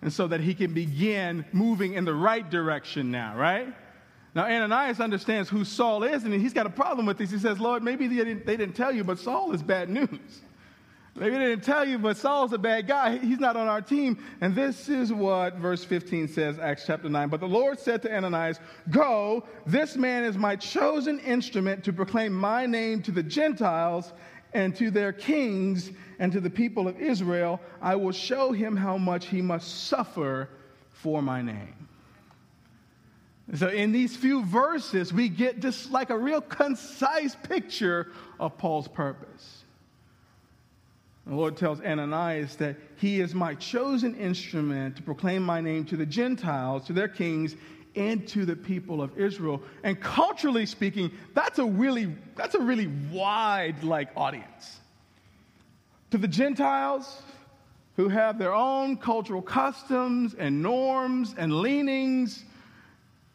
[0.03, 3.73] and so that he can begin moving in the right direction now, right?
[4.35, 7.31] Now, Ananias understands who Saul is, and he's got a problem with this.
[7.31, 10.09] He says, Lord, maybe they didn't, they didn't tell you, but Saul is bad news.
[11.15, 13.19] Maybe they didn't tell you, but Saul's a bad guy.
[13.19, 14.17] He's not on our team.
[14.41, 17.29] And this is what verse 15 says, Acts chapter 9.
[17.29, 22.33] But the Lord said to Ananias, Go, this man is my chosen instrument to proclaim
[22.33, 24.11] my name to the Gentiles
[24.53, 27.59] and to their kings and to the people of Israel.
[27.81, 30.49] I will show him how much he must suffer
[30.89, 31.87] for my name.
[33.55, 38.87] So, in these few verses, we get just like a real concise picture of Paul's
[38.87, 39.63] purpose.
[41.27, 45.97] The Lord tells Ananias that he is my chosen instrument to proclaim my name to
[45.97, 47.55] the Gentiles, to their kings,
[47.95, 49.61] and to the people of Israel.
[49.83, 54.79] And culturally speaking, that's a really, that's a really wide like audience.
[56.11, 57.21] To the Gentiles
[57.95, 62.43] who have their own cultural customs and norms and leanings,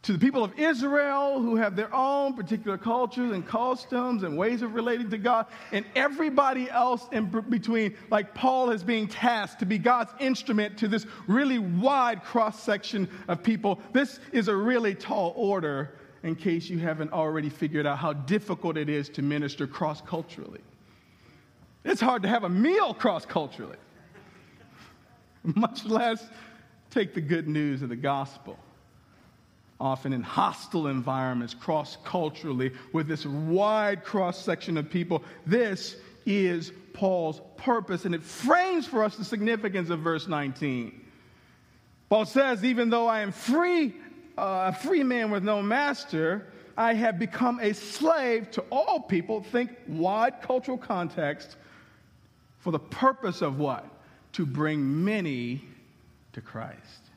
[0.03, 4.63] to the people of Israel who have their own particular cultures and customs and ways
[4.63, 9.67] of relating to God, and everybody else in between, like Paul is being tasked to
[9.67, 13.81] be God's instrument to this really wide cross section of people.
[13.93, 18.77] This is a really tall order in case you haven't already figured out how difficult
[18.77, 20.61] it is to minister cross culturally.
[21.85, 23.77] It's hard to have a meal cross culturally,
[25.43, 26.25] much less
[26.91, 28.59] take the good news of the gospel
[29.81, 35.23] often in hostile environments, cross culturally, with this wide cross section of people.
[35.47, 41.05] This is Paul's purpose, and it frames for us the significance of verse 19.
[42.09, 43.95] Paul says, Even though I am free,
[44.37, 49.43] uh, a free man with no master, I have become a slave to all people.
[49.43, 51.57] Think wide cultural context
[52.59, 53.85] for the purpose of what?
[54.33, 55.65] To bring many
[56.33, 57.08] to Christ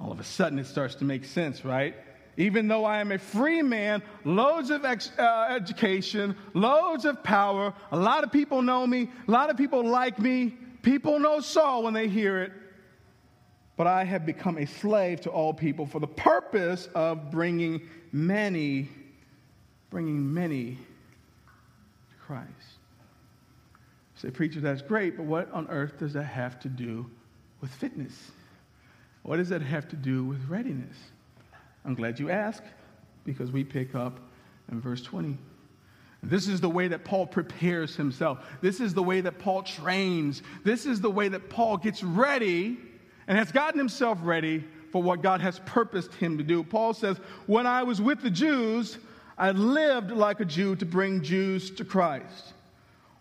[0.00, 1.94] all of a sudden it starts to make sense, right?
[2.36, 7.74] Even though I am a free man, loads of ex- uh, education, loads of power,
[7.92, 11.82] a lot of people know me, a lot of people like me, people know Saul
[11.82, 12.52] when they hear it.
[13.76, 17.82] But I have become a slave to all people for the purpose of bringing
[18.12, 18.88] many,
[19.90, 22.48] bringing many to Christ.
[24.16, 27.10] say, preacher, that's great, but what on earth does that have to do
[27.60, 28.30] with fitness?
[29.22, 30.96] What does that have to do with readiness?
[31.84, 32.62] I'm glad you asked
[33.24, 34.20] because we pick up
[34.70, 35.36] in verse 20.
[36.22, 38.44] This is the way that Paul prepares himself.
[38.60, 40.42] This is the way that Paul trains.
[40.64, 42.78] This is the way that Paul gets ready
[43.26, 46.62] and has gotten himself ready for what God has purposed him to do.
[46.62, 48.98] Paul says, When I was with the Jews,
[49.38, 52.52] I lived like a Jew to bring Jews to Christ.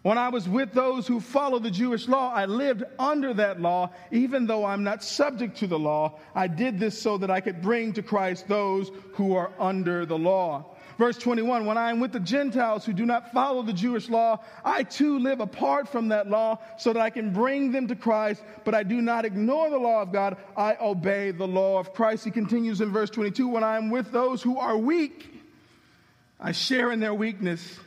[0.01, 3.91] When I was with those who follow the Jewish law, I lived under that law,
[4.11, 6.19] even though I'm not subject to the law.
[6.33, 10.17] I did this so that I could bring to Christ those who are under the
[10.17, 10.65] law.
[10.97, 14.39] Verse 21 When I am with the Gentiles who do not follow the Jewish law,
[14.63, 18.41] I too live apart from that law so that I can bring them to Christ,
[18.63, 20.37] but I do not ignore the law of God.
[20.55, 22.23] I obey the law of Christ.
[22.23, 25.43] He continues in verse 22 When I am with those who are weak,
[26.39, 27.79] I share in their weakness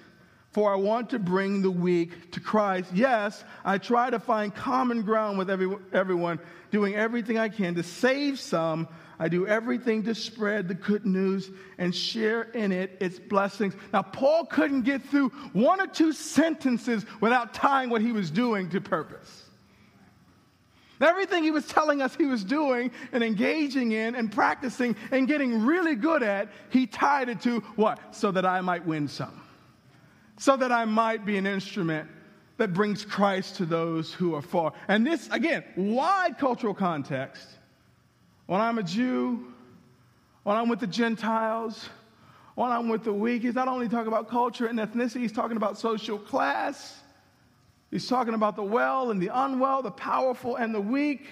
[0.52, 2.90] for I want to bring the weak to Christ.
[2.92, 6.38] Yes, I try to find common ground with every, everyone,
[6.70, 8.86] doing everything I can to save some.
[9.18, 13.74] I do everything to spread the good news and share in it its blessings.
[13.92, 18.68] Now, Paul couldn't get through one or two sentences without tying what he was doing
[18.70, 19.44] to purpose.
[21.00, 25.64] Everything he was telling us he was doing and engaging in and practicing and getting
[25.64, 28.14] really good at, he tied it to what?
[28.14, 29.42] So that I might win some.
[30.42, 32.10] So that I might be an instrument
[32.56, 34.72] that brings Christ to those who are far.
[34.88, 37.46] And this, again, wide cultural context.
[38.46, 39.46] When I'm a Jew,
[40.42, 41.88] when I'm with the Gentiles,
[42.56, 45.56] when I'm with the weak, he's not only talking about culture and ethnicity, he's talking
[45.56, 46.98] about social class.
[47.92, 51.22] He's talking about the well and the unwell, the powerful and the weak.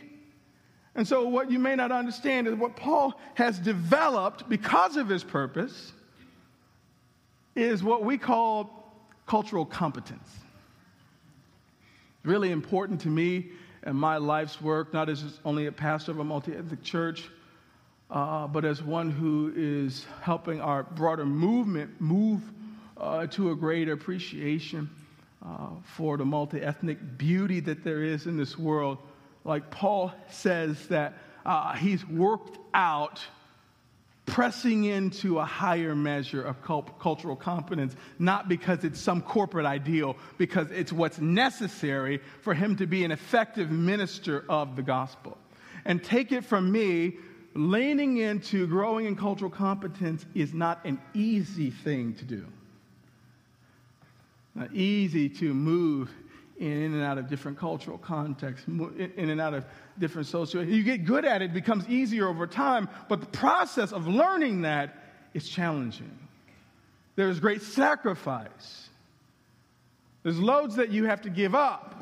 [0.94, 5.24] And so, what you may not understand is what Paul has developed because of his
[5.24, 5.94] purpose
[7.56, 8.79] is what we call
[9.30, 10.28] cultural competence.
[12.24, 13.50] Really important to me
[13.84, 17.28] and my life's work, not as only a pastor of a multi ethnic church,
[18.10, 22.42] uh, but as one who is helping our broader movement move
[22.98, 24.90] uh, to a greater appreciation
[25.46, 28.98] uh, for the multi ethnic beauty that there is in this world.
[29.44, 31.14] Like Paul says, that
[31.46, 33.20] uh, he's worked out
[34.30, 40.70] pressing into a higher measure of cultural competence, not because it's some corporate ideal, because
[40.70, 45.36] it's what's necessary for him to be an effective minister of the gospel.
[45.84, 47.16] And take it from me,
[47.54, 52.46] leaning into growing in cultural competence is not an easy thing to do.
[54.54, 56.10] Not easy to move
[56.58, 59.64] in and out of different cultural contexts, in and out of
[60.00, 60.64] different social.
[60.64, 64.62] You get good at it, it becomes easier over time, but the process of learning
[64.62, 64.96] that
[65.34, 66.18] is challenging.
[67.14, 68.88] There's great sacrifice.
[70.22, 71.94] There's loads that you have to give up.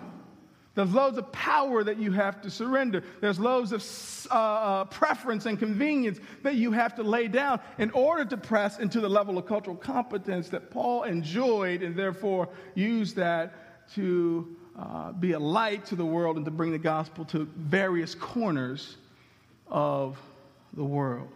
[0.74, 3.02] There's loads of power that you have to surrender.
[3.20, 3.84] There's loads of
[4.30, 8.78] uh, uh, preference and convenience that you have to lay down in order to press
[8.78, 15.12] into the level of cultural competence that Paul enjoyed and therefore used that to uh,
[15.12, 18.96] be a light to the world and to bring the gospel to various corners
[19.66, 20.18] of
[20.74, 21.32] the world.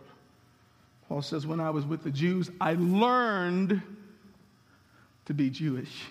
[1.09, 3.83] Paul says, When I was with the Jews, I learned
[5.27, 6.07] to be Jewish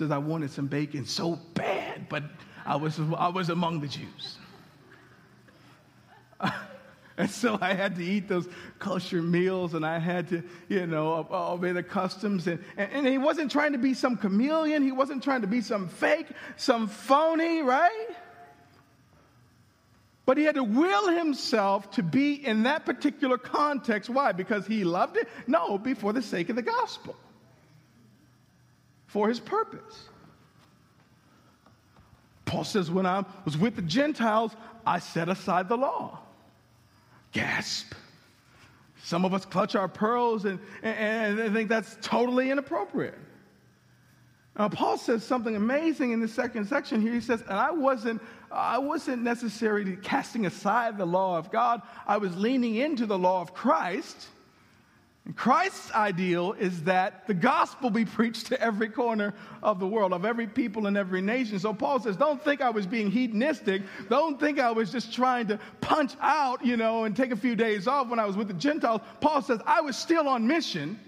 [0.00, 2.22] says I wanted some bacon so bad, but
[2.64, 4.38] I was, I was among the Jews.
[7.24, 11.26] and so I had to eat those kosher meals and I had to, you know,
[11.30, 12.46] obey the customs.
[12.46, 14.82] And, and, and he wasn't trying to be some chameleon.
[14.82, 18.08] He wasn't trying to be some fake, some phony, right?
[20.24, 24.08] But he had to will himself to be in that particular context.
[24.08, 24.32] Why?
[24.32, 25.28] Because he loved it?
[25.46, 27.14] No, be for the sake of the gospel
[29.08, 30.08] for his purpose.
[32.46, 34.56] Paul says, When I was with the Gentiles,
[34.86, 36.20] I set aside the law.
[37.32, 37.94] Gasp.
[39.02, 43.18] Some of us clutch our pearls and, and, and think that's totally inappropriate.
[44.58, 47.14] Now, Paul says something amazing in the second section here.
[47.14, 51.82] He says, and I wasn't, I wasn't necessarily casting aside the law of God.
[52.06, 54.28] I was leaning into the law of Christ
[55.36, 60.24] Christ's ideal is that the gospel be preached to every corner of the world, of
[60.24, 61.58] every people and every nation.
[61.58, 63.82] So Paul says, don't think I was being hedonistic.
[64.08, 67.54] Don't think I was just trying to punch out, you know, and take a few
[67.54, 69.02] days off when I was with the Gentiles.
[69.20, 70.98] Paul says, I was still on mission.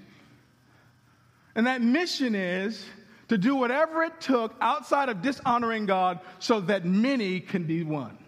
[1.55, 2.85] And that mission is
[3.29, 8.19] to do whatever it took outside of dishonoring God so that many can be won,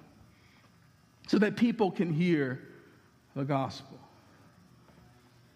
[1.29, 2.61] so that people can hear
[3.37, 3.94] the gospel.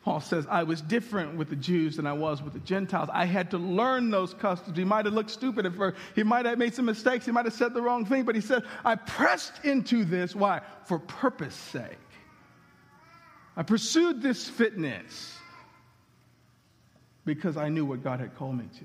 [0.08, 3.10] Paul says, I was different with the Jews than I was with the Gentiles.
[3.12, 4.78] I had to learn those customs.
[4.78, 5.98] He might have looked stupid at first.
[6.14, 7.26] He might have made some mistakes.
[7.26, 10.34] He might have said the wrong thing, but he said, I pressed into this.
[10.34, 10.62] Why?
[10.86, 11.98] For purpose sake.
[13.54, 15.36] I pursued this fitness
[17.26, 18.84] because I knew what God had called me to.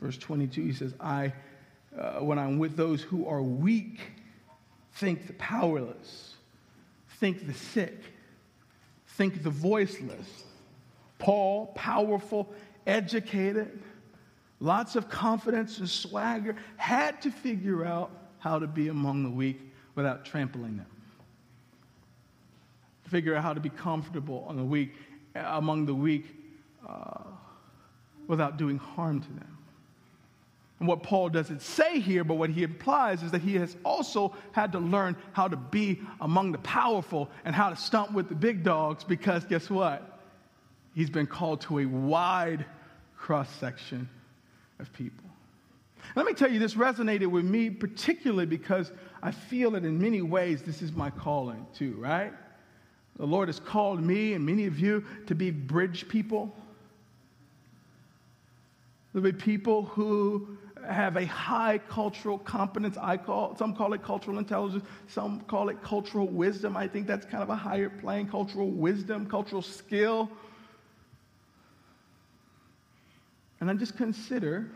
[0.00, 1.32] Verse 22, he says, I,
[1.96, 4.00] uh, when I'm with those who are weak,
[4.94, 6.33] think the powerless
[7.24, 7.98] think the sick,
[9.16, 10.44] think the voiceless.
[11.18, 12.52] Paul, powerful,
[12.86, 13.82] educated,
[14.60, 19.58] lots of confidence and swagger, had to figure out how to be among the weak
[19.94, 20.86] without trampling them.
[23.08, 24.92] Figure out how to be comfortable on the weak,
[25.34, 26.26] among the weak
[26.86, 27.22] uh,
[28.26, 29.53] without doing harm to them.
[30.80, 34.34] And what Paul doesn't say here, but what he implies is that he has also
[34.52, 38.34] had to learn how to be among the powerful and how to stump with the
[38.34, 40.20] big dogs because guess what?
[40.94, 42.64] He's been called to a wide
[43.16, 44.08] cross section
[44.80, 45.24] of people.
[46.16, 50.22] Let me tell you, this resonated with me particularly because I feel that in many
[50.22, 52.32] ways this is my calling too, right?
[53.16, 56.54] The Lord has called me and many of you to be bridge people
[59.14, 62.96] There'll be people who have a high cultural competence.
[63.00, 66.76] I call some call it cultural intelligence, some call it cultural wisdom.
[66.76, 70.30] I think that's kind of a higher plane, cultural wisdom, cultural skill.
[73.60, 74.68] And I just consider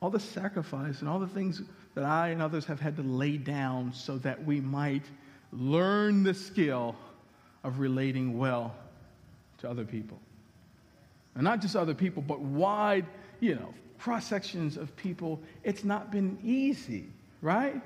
[0.00, 1.62] all the sacrifice and all the things
[1.94, 5.04] that I and others have had to lay down so that we might
[5.52, 6.96] learn the skill
[7.62, 8.74] of relating well
[9.58, 10.18] to other people.
[11.34, 13.06] And not just other people, but wide,
[13.40, 13.72] you know,
[14.02, 15.40] cross sections of people.
[15.62, 17.08] It's not been easy,
[17.40, 17.80] right?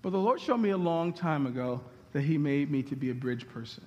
[0.00, 1.80] But the Lord showed me a long time ago
[2.12, 3.84] that He made me to be a bridge person.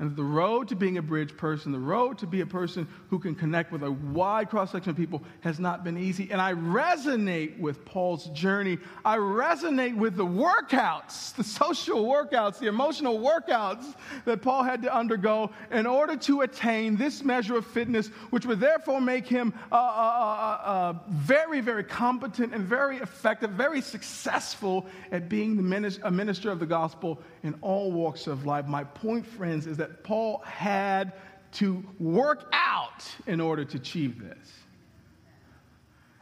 [0.00, 3.18] And the road to being a bridge person, the road to be a person who
[3.18, 6.30] can connect with a wide cross section of people has not been easy.
[6.30, 8.78] And I resonate with Paul's journey.
[9.04, 14.96] I resonate with the workouts, the social workouts, the emotional workouts that Paul had to
[14.96, 19.74] undergo in order to attain this measure of fitness, which would therefore make him uh,
[19.74, 26.02] uh, uh, uh very, very competent and very effective, very successful at being the minister,
[26.04, 28.66] a minister of the gospel in all walks of life.
[28.66, 31.14] My point, friends, is that Paul had
[31.52, 34.52] to work out in order to achieve this.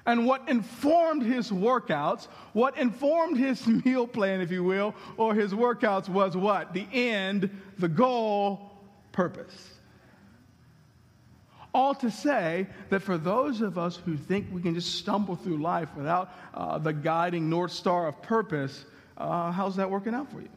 [0.06, 5.52] And what informed his workouts, what informed his meal plan, if you will, or his
[5.52, 6.72] workouts was what?
[6.72, 8.70] The end, the goal,
[9.10, 9.72] purpose.
[11.74, 15.58] All to say that for those of us who think we can just stumble through
[15.58, 18.84] life without uh, the guiding North Star of purpose,
[19.18, 20.48] uh, how's that working out for you?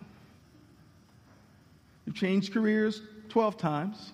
[2.09, 4.13] You've changed careers 12 times.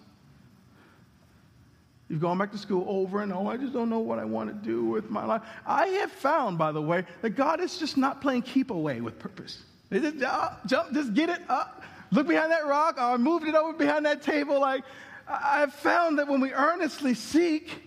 [2.10, 3.50] You've gone back to school over and over.
[3.50, 5.44] I just don't know what I want to do with my life.
[5.66, 9.18] I have found, by the way, that God is just not playing keep away with
[9.18, 9.64] purpose.
[9.94, 13.72] Just uh, jump, just get it up, look behind that rock, I moved it over
[13.72, 14.60] behind that table.
[14.60, 14.84] Like
[15.26, 17.82] I've found that when we earnestly seek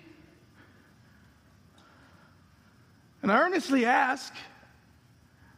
[3.20, 4.32] and earnestly ask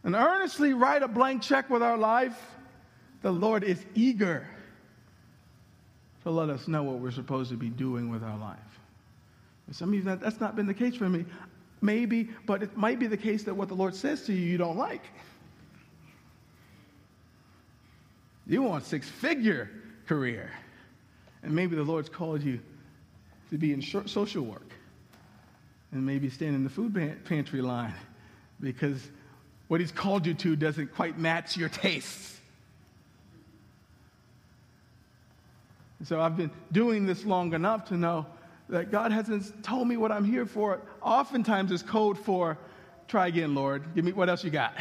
[0.02, 2.36] and earnestly write a blank check with our life,
[3.22, 4.46] the Lord is eager
[6.22, 8.58] to let us know what we're supposed to be doing with our life.
[9.66, 11.24] And some of you, that, that's not been the case for me.
[11.80, 14.58] Maybe, but it might be the case that what the Lord says to you, you
[14.58, 15.02] don't like.
[18.46, 19.70] You want six figure
[20.06, 20.50] career.
[21.42, 22.60] And maybe the Lord's called you
[23.50, 24.72] to be in social work
[25.92, 26.94] and maybe stand in the food
[27.24, 27.94] pantry line
[28.60, 29.08] because
[29.68, 32.39] what he's called you to doesn't quite match your tastes.
[36.04, 38.26] So I've been doing this long enough to know
[38.68, 40.80] that God hasn't told me what I'm here for.
[41.02, 42.56] Oftentimes it's code for
[43.06, 43.82] try again, Lord.
[43.94, 44.74] Give me what else you got.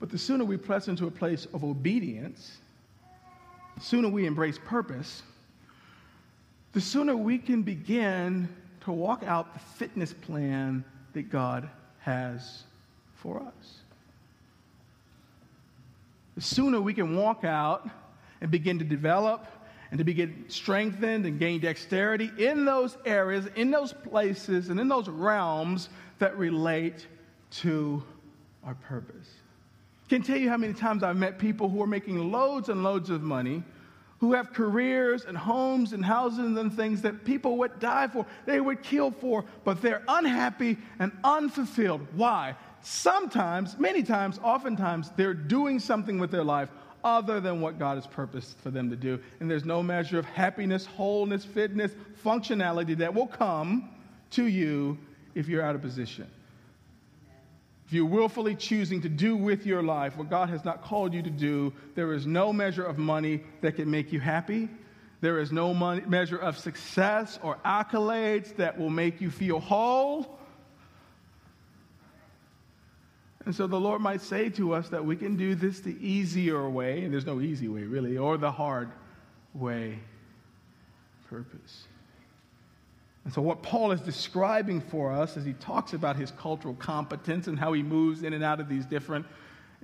[0.00, 2.58] But the sooner we press into a place of obedience,
[3.76, 5.22] the sooner we embrace purpose,
[6.72, 8.48] the sooner we can begin
[8.82, 10.84] to walk out the fitness plan
[11.14, 11.70] that God
[12.00, 12.64] has
[13.14, 13.83] for us
[16.34, 17.88] the sooner we can walk out
[18.40, 19.46] and begin to develop
[19.90, 24.88] and to begin strengthened and gain dexterity in those areas, in those places, and in
[24.88, 27.06] those realms that relate
[27.50, 28.02] to
[28.64, 29.28] our purpose.
[30.08, 33.08] Can tell you how many times I've met people who are making loads and loads
[33.08, 33.62] of money,
[34.18, 38.60] who have careers and homes and houses and things that people would die for, they
[38.60, 42.06] would kill for, but they're unhappy and unfulfilled.
[42.14, 42.56] Why?
[42.84, 46.68] Sometimes, many times, oftentimes, they're doing something with their life
[47.02, 49.20] other than what God has purposed for them to do.
[49.40, 51.92] And there's no measure of happiness, wholeness, fitness,
[52.24, 53.90] functionality that will come
[54.30, 54.98] to you
[55.34, 56.26] if you're out of position.
[57.86, 61.22] If you're willfully choosing to do with your life what God has not called you
[61.22, 64.70] to do, there is no measure of money that can make you happy.
[65.20, 70.38] There is no money, measure of success or accolades that will make you feel whole
[73.46, 76.68] and so the Lord might say to us that we can do this the easier
[76.68, 78.90] way, and there's no easy way really, or the hard
[79.52, 79.98] way
[81.28, 81.84] purpose.
[83.24, 87.46] And so, what Paul is describing for us as he talks about his cultural competence
[87.46, 89.26] and how he moves in and out of these different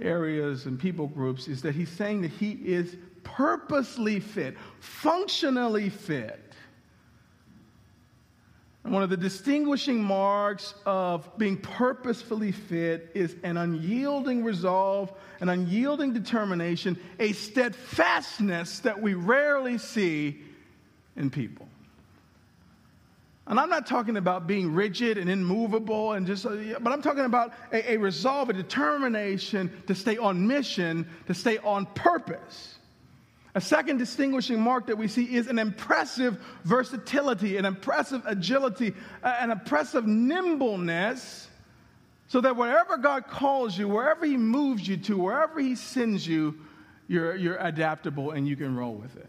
[0.00, 6.49] areas and people groups is that he's saying that he is purposely fit, functionally fit
[8.84, 15.50] and one of the distinguishing marks of being purposefully fit is an unyielding resolve, an
[15.50, 20.40] unyielding determination, a steadfastness that we rarely see
[21.16, 21.68] in people.
[23.46, 27.52] And I'm not talking about being rigid and immovable and just, but I'm talking about
[27.72, 32.76] a, a resolve, a determination to stay on mission, to stay on purpose.
[33.54, 39.50] A second distinguishing mark that we see is an impressive versatility, an impressive agility, an
[39.50, 41.48] impressive nimbleness,
[42.28, 46.60] so that wherever God calls you, wherever He moves you to, wherever He sends you,
[47.08, 49.28] you're, you're adaptable and you can roll with it.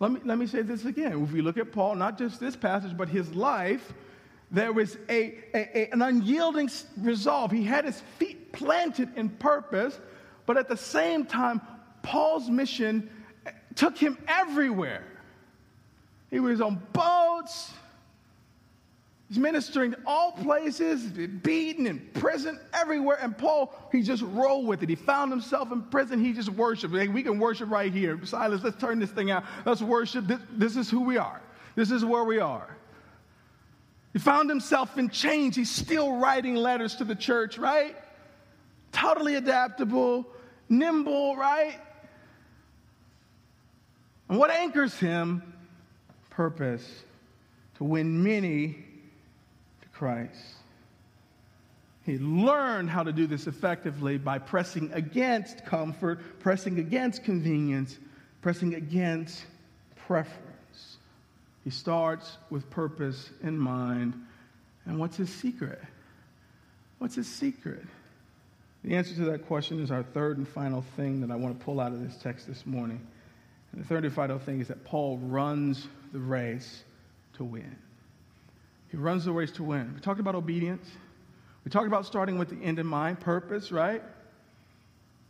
[0.00, 1.24] Let me, let me say this again.
[1.24, 3.94] If we look at Paul, not just this passage, but his life,
[4.50, 7.50] there was a, a, a, an unyielding resolve.
[7.50, 9.98] He had his feet planted in purpose,
[10.46, 11.60] but at the same time,
[12.02, 13.10] Paul's mission
[13.74, 15.04] took him everywhere.
[16.30, 17.72] He was on boats,
[19.28, 23.18] he's ministering to all places, beaten in prison, everywhere.
[23.20, 24.90] And Paul, he just rolled with it.
[24.90, 26.94] He found himself in prison, he just worshiped.
[26.94, 28.18] Hey, we can worship right here.
[28.24, 29.44] Silas, let's turn this thing out.
[29.64, 30.26] Let's worship.
[30.26, 31.40] This, this is who we are,
[31.76, 32.76] this is where we are.
[34.12, 35.54] He found himself in change.
[35.54, 37.94] He's still writing letters to the church, right?
[38.90, 40.26] Totally adaptable,
[40.68, 41.78] nimble, right?
[44.28, 45.42] And what anchors him?
[46.30, 46.86] Purpose
[47.78, 48.76] to win many
[49.82, 50.36] to Christ.
[52.04, 57.98] He learned how to do this effectively by pressing against comfort, pressing against convenience,
[58.40, 59.44] pressing against
[60.06, 60.96] preference.
[61.64, 64.14] He starts with purpose in mind.
[64.86, 65.82] And what's his secret?
[66.98, 67.84] What's his secret?
[68.84, 71.64] The answer to that question is our third and final thing that I want to
[71.64, 73.06] pull out of this text this morning.
[73.78, 76.82] The third and final thing is that Paul runs the race
[77.34, 77.76] to win.
[78.90, 79.92] He runs the race to win.
[79.94, 80.90] We talked about obedience.
[81.64, 84.02] We talked about starting with the end in mind, purpose, right?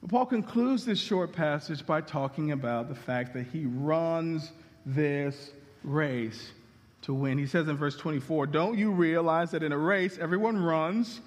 [0.01, 4.53] But Paul concludes this short passage by talking about the fact that he runs
[4.87, 5.51] this
[5.85, 6.53] race
[7.03, 7.37] to win.
[7.37, 11.21] He says in verse 24, Don't you realize that in a race everyone runs,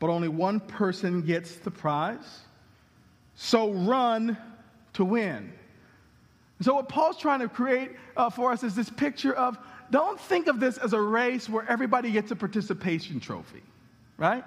[0.00, 2.40] but only one person gets the prize?
[3.36, 4.36] So run
[4.94, 5.52] to win.
[6.60, 9.58] So, what Paul's trying to create uh, for us is this picture of
[9.90, 13.62] don't think of this as a race where everybody gets a participation trophy,
[14.16, 14.44] right?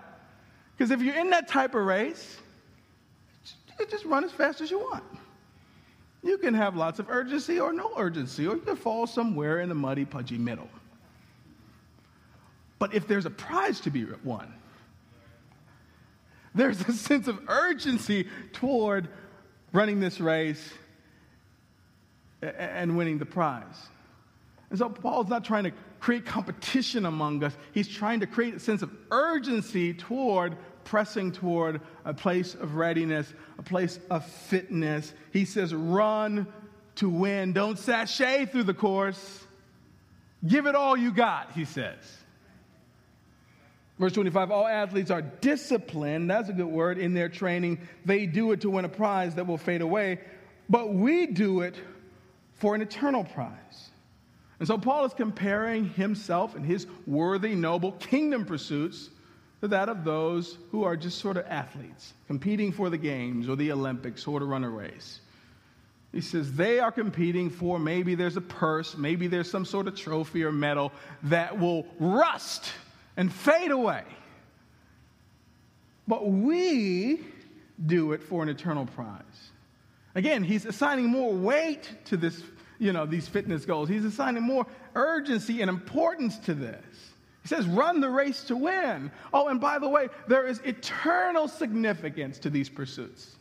[0.76, 2.38] Because if you're in that type of race,
[3.80, 5.04] you just run as fast as you want.
[6.24, 9.70] You can have lots of urgency or no urgency, or you can fall somewhere in
[9.70, 10.70] the muddy, pudgy middle.
[12.78, 14.54] But if there's a prize to be won,
[16.56, 19.08] there's a sense of urgency toward
[19.72, 20.74] running this race
[22.42, 23.88] and winning the prize.
[24.70, 28.60] And so Paul's not trying to create competition among us, he's trying to create a
[28.60, 30.56] sense of urgency toward
[30.90, 35.14] pressing toward a place of readiness, a place of fitness.
[35.32, 36.48] He says, run
[36.96, 37.54] to win.
[37.54, 39.46] Don't sashay through the course.
[40.46, 41.98] Give it all you got, he says.
[44.00, 47.80] Verse 25 All athletes are disciplined, that's a good word, in their training.
[48.06, 50.20] They do it to win a prize that will fade away,
[50.70, 51.76] but we do it
[52.60, 53.90] for an eternal prize.
[54.60, 59.10] And so Paul is comparing himself and his worthy, noble kingdom pursuits
[59.62, 63.56] to that of those who are just sort of athletes, competing for the games or
[63.56, 65.22] the Olympics or to run a race.
[66.12, 69.96] He says they are competing for maybe there's a purse, maybe there's some sort of
[69.96, 70.92] trophy or medal
[71.24, 72.72] that will rust
[73.16, 74.04] and fade away.
[76.08, 77.22] But we
[77.86, 79.52] do it for an eternal prize.
[80.16, 82.44] Again, he's assigning more weight to this,
[82.80, 83.90] you know, these fitness goals.
[83.90, 86.84] He's assigning more urgency and importance to this.
[87.42, 89.12] He says, run the race to win.
[89.34, 93.36] Oh, and by the way, there is eternal significance to these pursuits.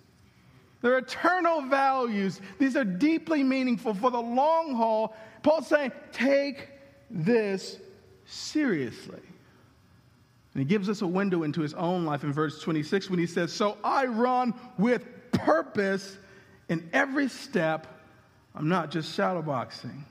[0.81, 2.41] There are eternal values.
[2.59, 5.17] These are deeply meaningful for the long haul.
[5.43, 6.69] Paul's saying, take
[7.11, 7.79] this
[8.27, 9.21] seriously.
[10.55, 13.27] And he gives us a window into his own life in verse 26 when he
[13.27, 16.19] says, So I run with purpose
[16.69, 17.87] in every step.
[18.55, 20.03] I'm not just shadowboxing.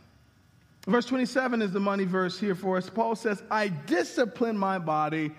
[0.87, 2.89] Verse 27 is the money verse here for us.
[2.89, 5.31] Paul says, I discipline my body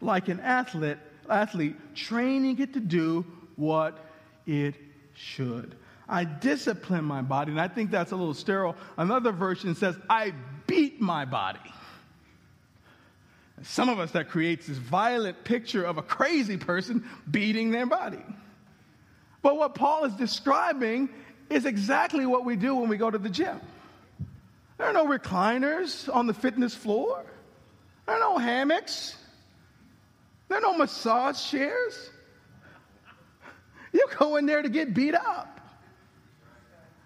[0.00, 0.98] like an athlete,
[1.30, 3.24] athlete, training it to do
[3.54, 3.98] what
[4.46, 4.74] it
[5.14, 5.76] should.
[6.08, 8.76] I discipline my body, and I think that's a little sterile.
[8.96, 10.32] Another version says, I
[10.66, 11.58] beat my body.
[13.62, 18.22] Some of us, that creates this violent picture of a crazy person beating their body.
[19.46, 21.08] But what Paul is describing
[21.50, 23.60] is exactly what we do when we go to the gym.
[24.76, 27.24] There are no recliners on the fitness floor.
[28.06, 29.14] There are no hammocks.
[30.48, 32.10] There are no massage chairs.
[33.92, 35.60] You go in there to get beat up.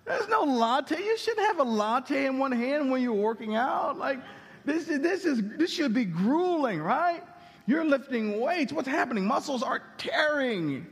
[0.06, 0.96] There's no latte.
[0.96, 3.98] You shouldn't have a latte in one hand when you're working out.
[3.98, 4.18] Like
[4.64, 7.22] this, this is this should be grueling, right?
[7.66, 8.72] You're lifting weights.
[8.72, 9.26] What's happening?
[9.26, 10.86] Muscles are tearing.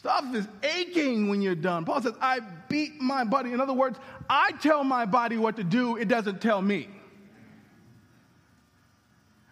[0.00, 1.84] Stuff is aching when you're done.
[1.84, 2.40] Paul says, I
[2.70, 3.52] beat my body.
[3.52, 3.98] In other words,
[4.30, 6.88] I tell my body what to do, it doesn't tell me.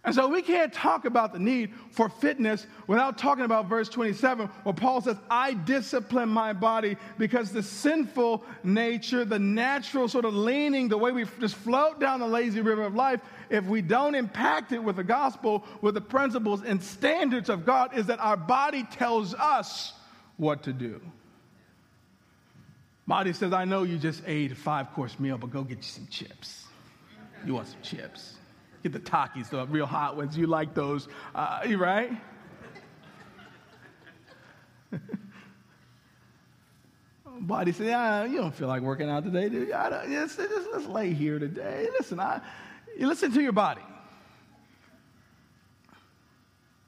[0.04, 4.46] And so we can't talk about the need for fitness without talking about verse 27,
[4.46, 10.34] where Paul says, I discipline my body because the sinful nature, the natural sort of
[10.34, 13.20] leaning, the way we just float down the lazy river of life,
[13.50, 17.94] if we don't impact it with the gospel, with the principles and standards of God,
[17.94, 19.92] is that our body tells us
[20.38, 21.00] what to do.
[23.06, 25.82] Body says, I know you just ate a five course meal, but go get you
[25.82, 26.64] some chips.
[27.44, 28.34] You want some chips.
[28.82, 30.36] Get the Takis, the real hot ones.
[30.36, 32.12] You like those, uh, right?
[37.40, 39.74] Body says, yeah, you don't feel like working out today, do you?
[39.74, 41.88] I don't, just, just, let's lay here today.
[41.98, 42.40] Listen, I,
[42.98, 43.80] listen to your body.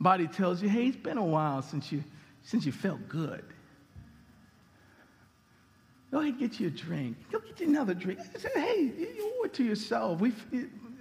[0.01, 2.03] Body tells you, hey, it's been a while since you,
[2.51, 3.45] since you felt good.
[6.11, 7.17] Go ahead and get you a drink.
[7.31, 8.19] Go get you another drink.
[8.19, 10.21] I said, hey, you owe it to yourself.
[10.21, 10.33] We,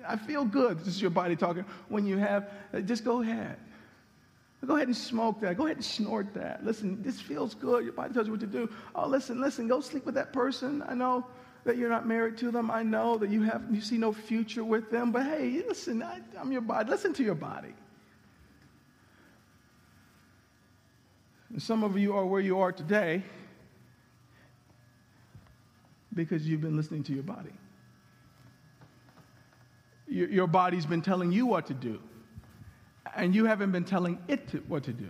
[0.07, 0.77] I feel good.
[0.77, 1.65] This is your body talking.
[1.87, 3.57] When you have, uh, just go ahead.
[4.63, 5.57] Go ahead and smoke that.
[5.57, 6.63] Go ahead and snort that.
[6.63, 7.83] Listen, this feels good.
[7.83, 8.69] Your body tells you what to do.
[8.93, 9.67] Oh, listen, listen.
[9.67, 10.83] Go sleep with that person.
[10.87, 11.25] I know
[11.63, 12.69] that you're not married to them.
[12.69, 15.11] I know that you have you see no future with them.
[15.11, 16.91] But hey, listen, I, I'm your body.
[16.91, 17.73] Listen to your body.
[21.51, 23.23] And some of you are where you are today
[26.13, 27.53] because you've been listening to your body.
[30.07, 31.99] Your, your body's been telling you what to do,
[33.15, 35.09] and you haven't been telling it to, what to do.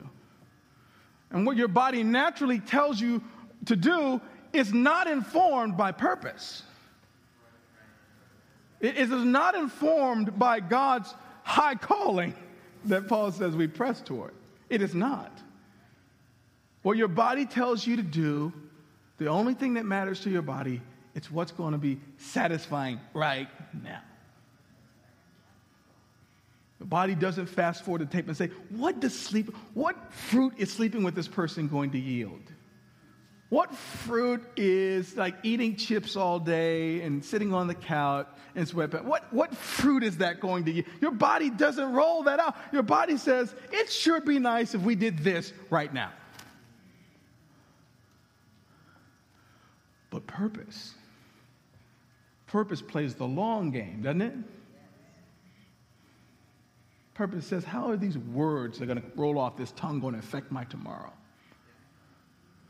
[1.31, 3.23] And what your body naturally tells you
[3.65, 4.19] to do
[4.51, 6.63] is not informed by purpose.
[8.79, 11.13] It is not informed by God's
[11.43, 12.33] high calling
[12.85, 14.33] that Paul says we press toward.
[14.69, 15.37] It is not.
[16.81, 18.53] What your body tells you to do,
[19.17, 20.81] the only thing that matters to your body,
[21.13, 23.49] it's what's going to be satisfying right
[23.83, 24.01] now.
[26.79, 30.71] The body doesn't fast forward the tape and say, what does sleep, what fruit is
[30.71, 32.41] sleeping with this person going to yield?
[33.49, 39.03] What fruit is like eating chips all day and sitting on the couch and sweatpants?
[39.03, 40.85] What, what fruit is that going to yield?
[41.01, 42.55] Your body doesn't roll that out.
[42.71, 46.11] Your body says, it sure be nice if we did this right now.
[50.09, 50.93] But purpose,
[52.47, 54.33] purpose plays the long game, doesn't it?
[57.19, 60.13] purpose says, how are these words that are going to roll off this tongue going
[60.13, 61.11] to affect my tomorrow?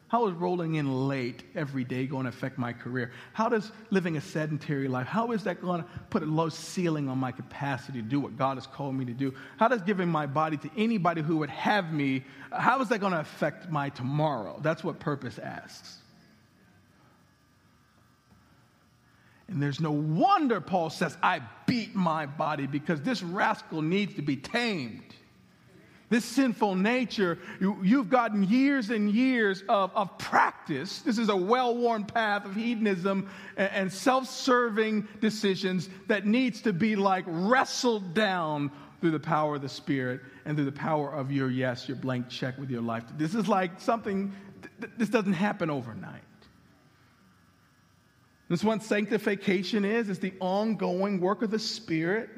[0.08, 3.12] How is rolling in late every day going to affect my career?
[3.34, 7.10] How does living a sedentary life, how is that going to put a low ceiling
[7.10, 9.36] on my capacity to do what God has called me to do?
[9.58, 13.14] How does giving my body to anybody who would have me, how is that going
[13.14, 14.60] to affect my tomorrow?
[14.64, 15.98] That's what purpose asks.
[19.50, 24.22] And there's no wonder Paul says, I beat my body because this rascal needs to
[24.22, 25.16] be tamed.
[26.10, 31.02] This sinful nature, you, have gotten years and years of, of practice.
[31.02, 36.62] This is a well worn path of hedonism and, and self serving decisions that needs
[36.64, 38.72] to be like wrestled down
[39.02, 42.28] through the power of the Spirit and through the power of your yes, your blank
[42.28, 43.04] check with your life.
[43.18, 44.34] This is like something,
[44.82, 46.24] th- this doesn't happen overnight.
[48.50, 52.30] This what sanctification is, it's the ongoing work of the Spirit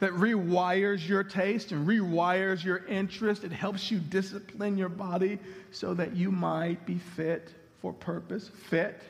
[0.00, 3.44] that rewires your taste and rewires your interest.
[3.44, 5.38] It helps you discipline your body
[5.70, 9.00] so that you might be fit for purpose, fit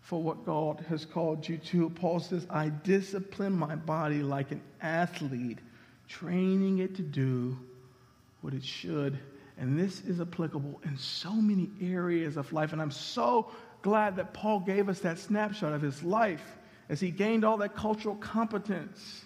[0.00, 1.90] for what God has called you to.
[1.90, 5.58] Paul says, I discipline my body like an athlete,
[6.08, 7.56] training it to do
[8.40, 9.18] what it should.
[9.58, 12.72] And this is applicable in so many areas of life.
[12.72, 13.50] And I'm so
[13.82, 16.56] glad that Paul gave us that snapshot of his life
[16.88, 19.24] as he gained all that cultural competence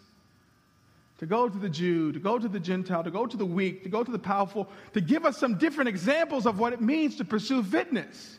[1.18, 3.84] to go to the Jew, to go to the Gentile, to go to the weak,
[3.84, 7.16] to go to the powerful, to give us some different examples of what it means
[7.16, 8.38] to pursue fitness.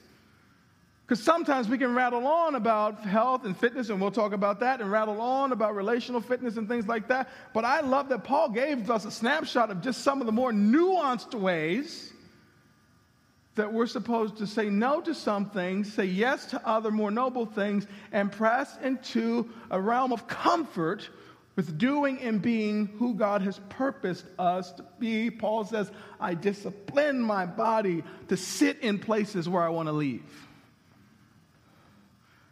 [1.05, 4.81] Because sometimes we can rattle on about health and fitness, and we'll talk about that,
[4.81, 7.29] and rattle on about relational fitness and things like that.
[7.53, 10.51] But I love that Paul gave us a snapshot of just some of the more
[10.51, 12.13] nuanced ways
[13.55, 17.45] that we're supposed to say no to some things, say yes to other more noble
[17.45, 21.09] things, and press into a realm of comfort
[21.55, 25.29] with doing and being who God has purposed us to be.
[25.29, 30.47] Paul says, I discipline my body to sit in places where I want to leave,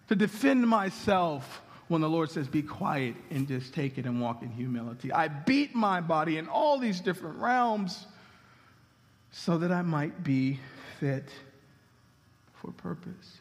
[0.10, 4.44] to defend myself when the Lord says, Be quiet and just take it and walk
[4.44, 5.12] in humility.
[5.12, 8.06] I beat my body in all these different realms
[9.32, 10.60] so that I might be
[11.02, 11.30] fit
[12.54, 13.40] for purpose.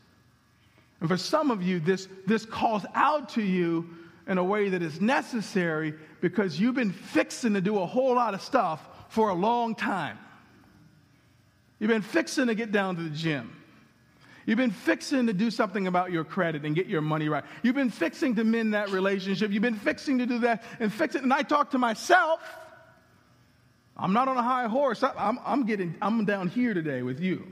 [1.01, 3.89] And for some of you, this, this calls out to you
[4.27, 8.33] in a way that is necessary because you've been fixing to do a whole lot
[8.33, 8.81] of stuff
[9.11, 10.19] for a long time.
[11.79, 13.55] You've been fixing to get down to the gym.
[14.47, 17.45] You've been fixing to do something about your credit and get your money right.
[17.63, 19.51] You've been fixing to mend that relationship.
[19.51, 21.23] You've been fixing to do that and fix it.
[21.23, 22.41] And I talk to myself.
[24.01, 25.03] I'm not on a high horse.
[25.03, 27.47] I'm, I'm getting, I'm down here today with you.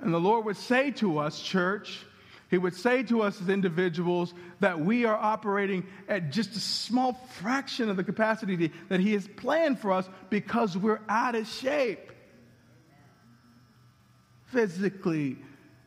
[0.00, 2.04] And the Lord would say to us, church,
[2.50, 7.14] He would say to us as individuals that we are operating at just a small
[7.38, 12.12] fraction of the capacity that He has planned for us because we're out of shape.
[14.46, 15.38] Physically,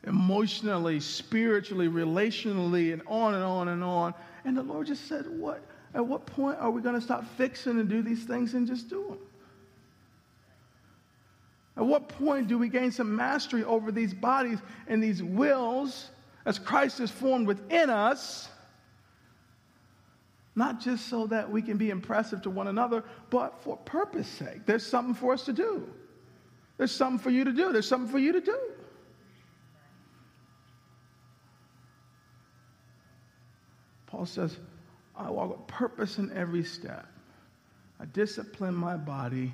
[0.06, 4.14] emotionally, spiritually, relationally, and on and on and on.
[4.46, 5.64] And the Lord just said, What?
[5.96, 8.90] At what point are we going to stop fixing and do these things and just
[8.90, 9.20] do them?
[11.76, 16.10] At what point do we gain some mastery over these bodies and these wills
[16.46, 18.50] as Christ is formed within us?
[20.56, 24.66] Not just so that we can be impressive to one another, but for purpose sake.
[24.66, 25.90] There's something for us to do.
[26.78, 27.72] There's something for you to do.
[27.72, 28.60] There's something for you to do.
[34.06, 34.58] Paul says,
[35.16, 37.08] I walk with purpose in every step.
[38.00, 39.54] I discipline my body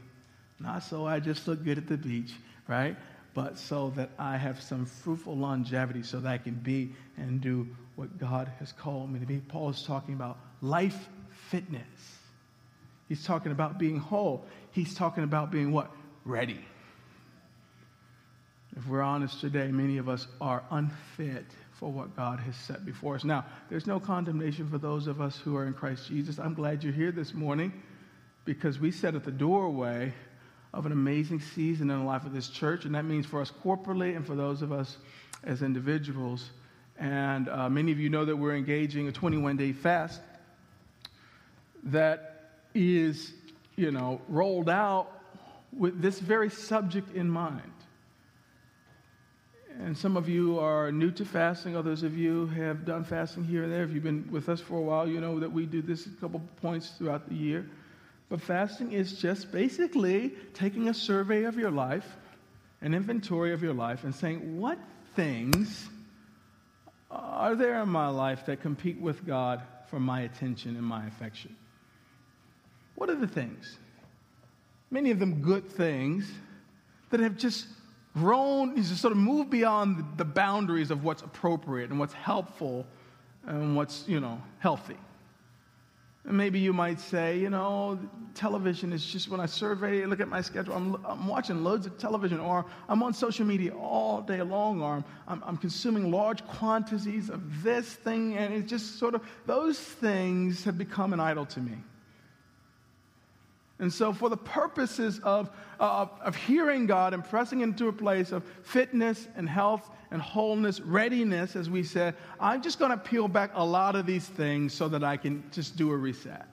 [0.60, 2.34] not so I just look good at the beach,
[2.68, 2.96] right?
[3.34, 7.68] But so that I have some fruitful longevity so that I can be and do
[7.96, 9.40] what God has called me to be.
[9.40, 11.08] Paul is talking about life
[11.50, 11.84] fitness.
[13.08, 14.46] He's talking about being whole.
[14.72, 15.92] He's talking about being what?
[16.26, 16.60] Ready.
[18.76, 21.46] If we're honest today, many of us are unfit
[21.80, 23.24] for what God has set before us.
[23.24, 26.38] Now, there's no condemnation for those of us who are in Christ Jesus.
[26.38, 27.72] I'm glad you're here this morning
[28.44, 30.14] because we sat at the doorway
[30.74, 33.54] of an amazing season in the life of this church, and that means for us
[33.64, 34.98] corporately and for those of us
[35.46, 36.50] as individuals.
[36.98, 40.20] And uh, many of you know that we're engaging a 21 day fast
[41.84, 43.32] that is,
[43.78, 45.10] you know, rolled out
[45.72, 47.72] with this very subject in mind.
[49.82, 53.64] And some of you are new to fasting, others of you have done fasting here
[53.64, 53.84] and there.
[53.84, 56.10] If you've been with us for a while, you know that we do this a
[56.20, 57.66] couple points throughout the year.
[58.28, 62.06] But fasting is just basically taking a survey of your life,
[62.82, 64.78] an inventory of your life, and saying, what
[65.16, 65.88] things
[67.10, 71.56] are there in my life that compete with God for my attention and my affection?
[72.96, 73.78] What are the things?
[74.92, 76.30] Many of them good things
[77.12, 77.66] that have just
[78.16, 82.86] grown, just sort of moved beyond the boundaries of what's appropriate and what's helpful
[83.46, 84.98] and what's, you know, healthy.
[86.26, 87.98] And maybe you might say, you know,
[88.36, 91.98] television is just when I survey, look at my schedule, I'm, I'm watching loads of
[91.98, 97.30] television, or I'm on social media all day long, or I'm, I'm consuming large quantities
[97.30, 101.62] of this thing, and it's just sort of, those things have become an idol to
[101.62, 101.78] me.
[103.80, 105.50] And so, for the purposes of,
[105.80, 110.82] uh, of hearing God and pressing into a place of fitness and health and wholeness,
[110.82, 114.74] readiness, as we said, I'm just going to peel back a lot of these things
[114.74, 116.46] so that I can just do a reset.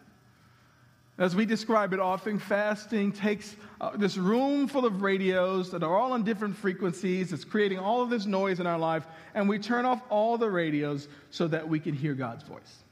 [1.19, 5.97] As we describe it often, fasting takes uh, this room full of radios that are
[5.97, 7.33] all on different frequencies.
[7.33, 10.51] It's creating all of this noise in our life, and we turn off all the
[10.51, 12.83] radios so that we can hear God's voice.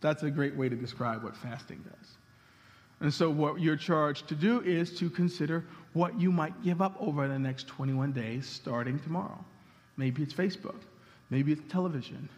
[0.00, 2.16] That's a great way to describe what fasting does.
[3.02, 6.96] And so, what you're charged to do is to consider what you might give up
[7.00, 9.44] over the next 21 days starting tomorrow.
[9.96, 10.78] Maybe it's Facebook,
[11.28, 12.28] maybe it's television,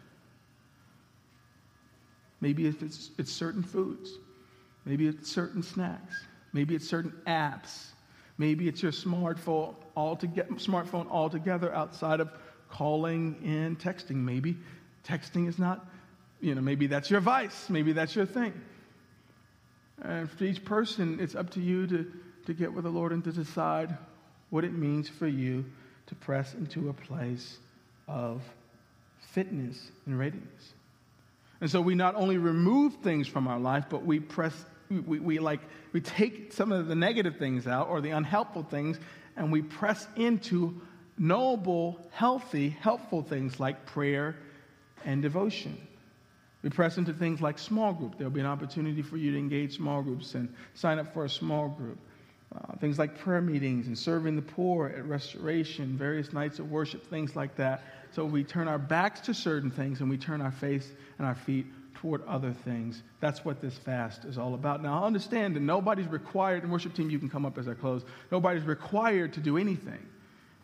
[2.41, 4.15] maybe it's, it's certain foods,
[4.87, 6.15] maybe it's certain snacks,
[6.55, 7.89] maybe it's certain apps,
[8.39, 12.31] maybe it's your smartphone smartphone altogether outside of
[12.71, 14.17] calling and texting.
[14.17, 14.57] Maybe
[15.07, 15.87] texting is not,
[16.41, 18.55] you know, maybe that's your vice, maybe that's your thing.
[20.03, 22.12] And for each person, it's up to you to,
[22.47, 23.97] to get with the Lord and to decide
[24.51, 25.64] what it means for you
[26.07, 27.59] to press into a place
[28.07, 28.42] of
[29.18, 30.74] fitness and readiness.
[31.61, 35.38] And so we not only remove things from our life, but we press, we, we,
[35.38, 35.61] like,
[35.92, 38.99] we take some of the negative things out or the unhelpful things
[39.36, 40.80] and we press into
[41.16, 44.36] knowable, healthy, helpful things like prayer
[45.05, 45.80] and devotion.
[46.65, 48.17] We press into things like small group.
[48.17, 51.29] There'll be an opportunity for you to engage small groups and sign up for a
[51.29, 51.99] small group.
[52.57, 57.07] Uh, things like prayer meetings and serving the poor at restoration, various nights of worship,
[57.11, 57.83] things like that.
[58.12, 61.35] So we turn our backs to certain things and we turn our face and our
[61.35, 63.03] feet toward other things.
[63.21, 64.83] That's what this fast is all about.
[64.83, 68.05] Now, understand that nobody's required, and worship team, you can come up as I close.
[68.33, 70.07] Nobody's required to do anything.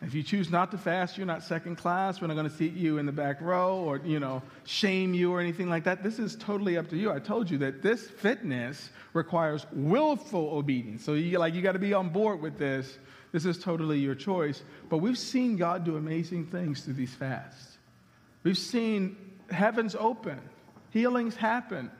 [0.03, 2.19] If you choose not to fast, you're not second class.
[2.19, 5.31] We're not going to seat you in the back row or, you know, shame you
[5.31, 6.01] or anything like that.
[6.01, 7.11] This is totally up to you.
[7.11, 11.05] I told you that this fitness requires willful obedience.
[11.05, 12.97] So, you, like, you got to be on board with this.
[13.31, 14.63] This is totally your choice.
[14.89, 17.77] But we've seen God do amazing things through these fasts.
[18.43, 19.15] We've seen
[19.51, 20.39] heavens open,
[20.89, 21.91] healings happen.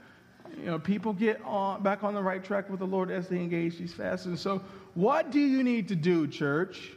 [0.57, 3.37] You know, people get on, back on the right track with the Lord as they
[3.37, 4.25] engage these fasts.
[4.25, 4.63] And so,
[4.95, 6.91] what do you need to do, church?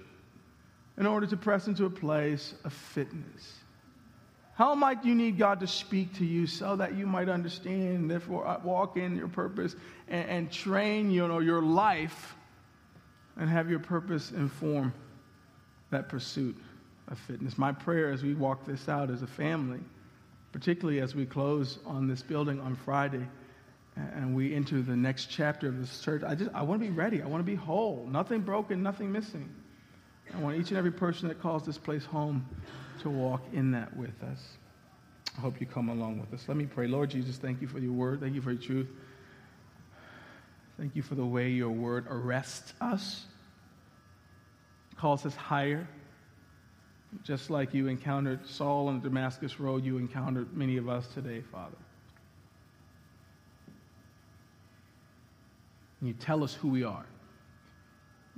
[0.97, 3.55] In order to press into a place of fitness?
[4.55, 8.11] How might you need God to speak to you so that you might understand, and
[8.11, 9.75] therefore uh, walk in your purpose
[10.07, 12.37] and, and train you know, your life
[13.37, 14.93] and have your purpose inform
[15.91, 16.57] that pursuit
[17.09, 17.59] of fitness?
[17.59, 19.81] My prayer as we walk this out as a family,
[20.53, 23.27] particularly as we close on this building on Friday
[23.97, 26.93] and we enter the next chapter of this church, I just I want to be
[26.93, 27.23] ready.
[27.23, 28.07] I want to be whole.
[28.09, 29.53] Nothing broken, nothing missing.
[30.35, 32.45] I want each and every person that calls this place home
[33.03, 34.41] to walk in that with us.
[35.37, 36.47] I hope you come along with us.
[36.49, 36.87] Let me pray.
[36.89, 38.21] Lord Jesus, thank you for your word.
[38.21, 38.89] Thank you for your truth.
[40.77, 43.27] Thank you for the way your word arrests us,
[44.97, 45.87] calls us higher.
[47.23, 51.43] Just like you encountered Saul on the Damascus Road, you encountered many of us today,
[51.53, 51.77] Father.
[56.01, 57.07] And you tell us who we are.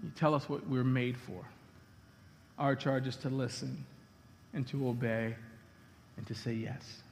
[0.02, 1.42] You tell us what we're made for.
[2.58, 3.84] Our charge is to listen
[4.54, 5.36] and to obey
[6.16, 7.02] and to say yes.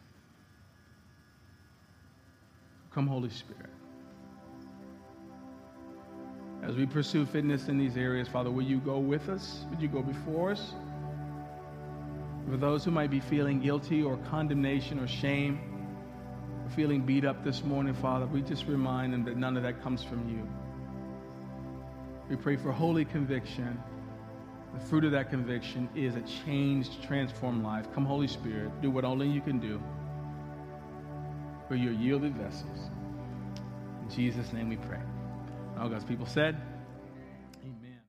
[2.92, 3.70] Come, Holy Spirit.
[6.62, 9.64] As we pursue fitness in these areas, Father, will you go with us?
[9.68, 10.72] Would you go before us?
[12.49, 15.61] For those who might be feeling guilty or condemnation or shame,
[16.64, 19.82] or feeling beat up this morning, Father, we just remind them that none of that
[19.82, 20.49] comes from you.
[22.30, 23.78] We pray for holy conviction
[24.75, 27.87] the fruit of that conviction is a changed, transformed life.
[27.95, 29.81] Come, Holy Spirit, do what only you can do
[31.68, 32.91] for your yielded vessels.
[34.03, 35.01] In Jesus' name we pray.
[35.79, 36.57] All God's people said,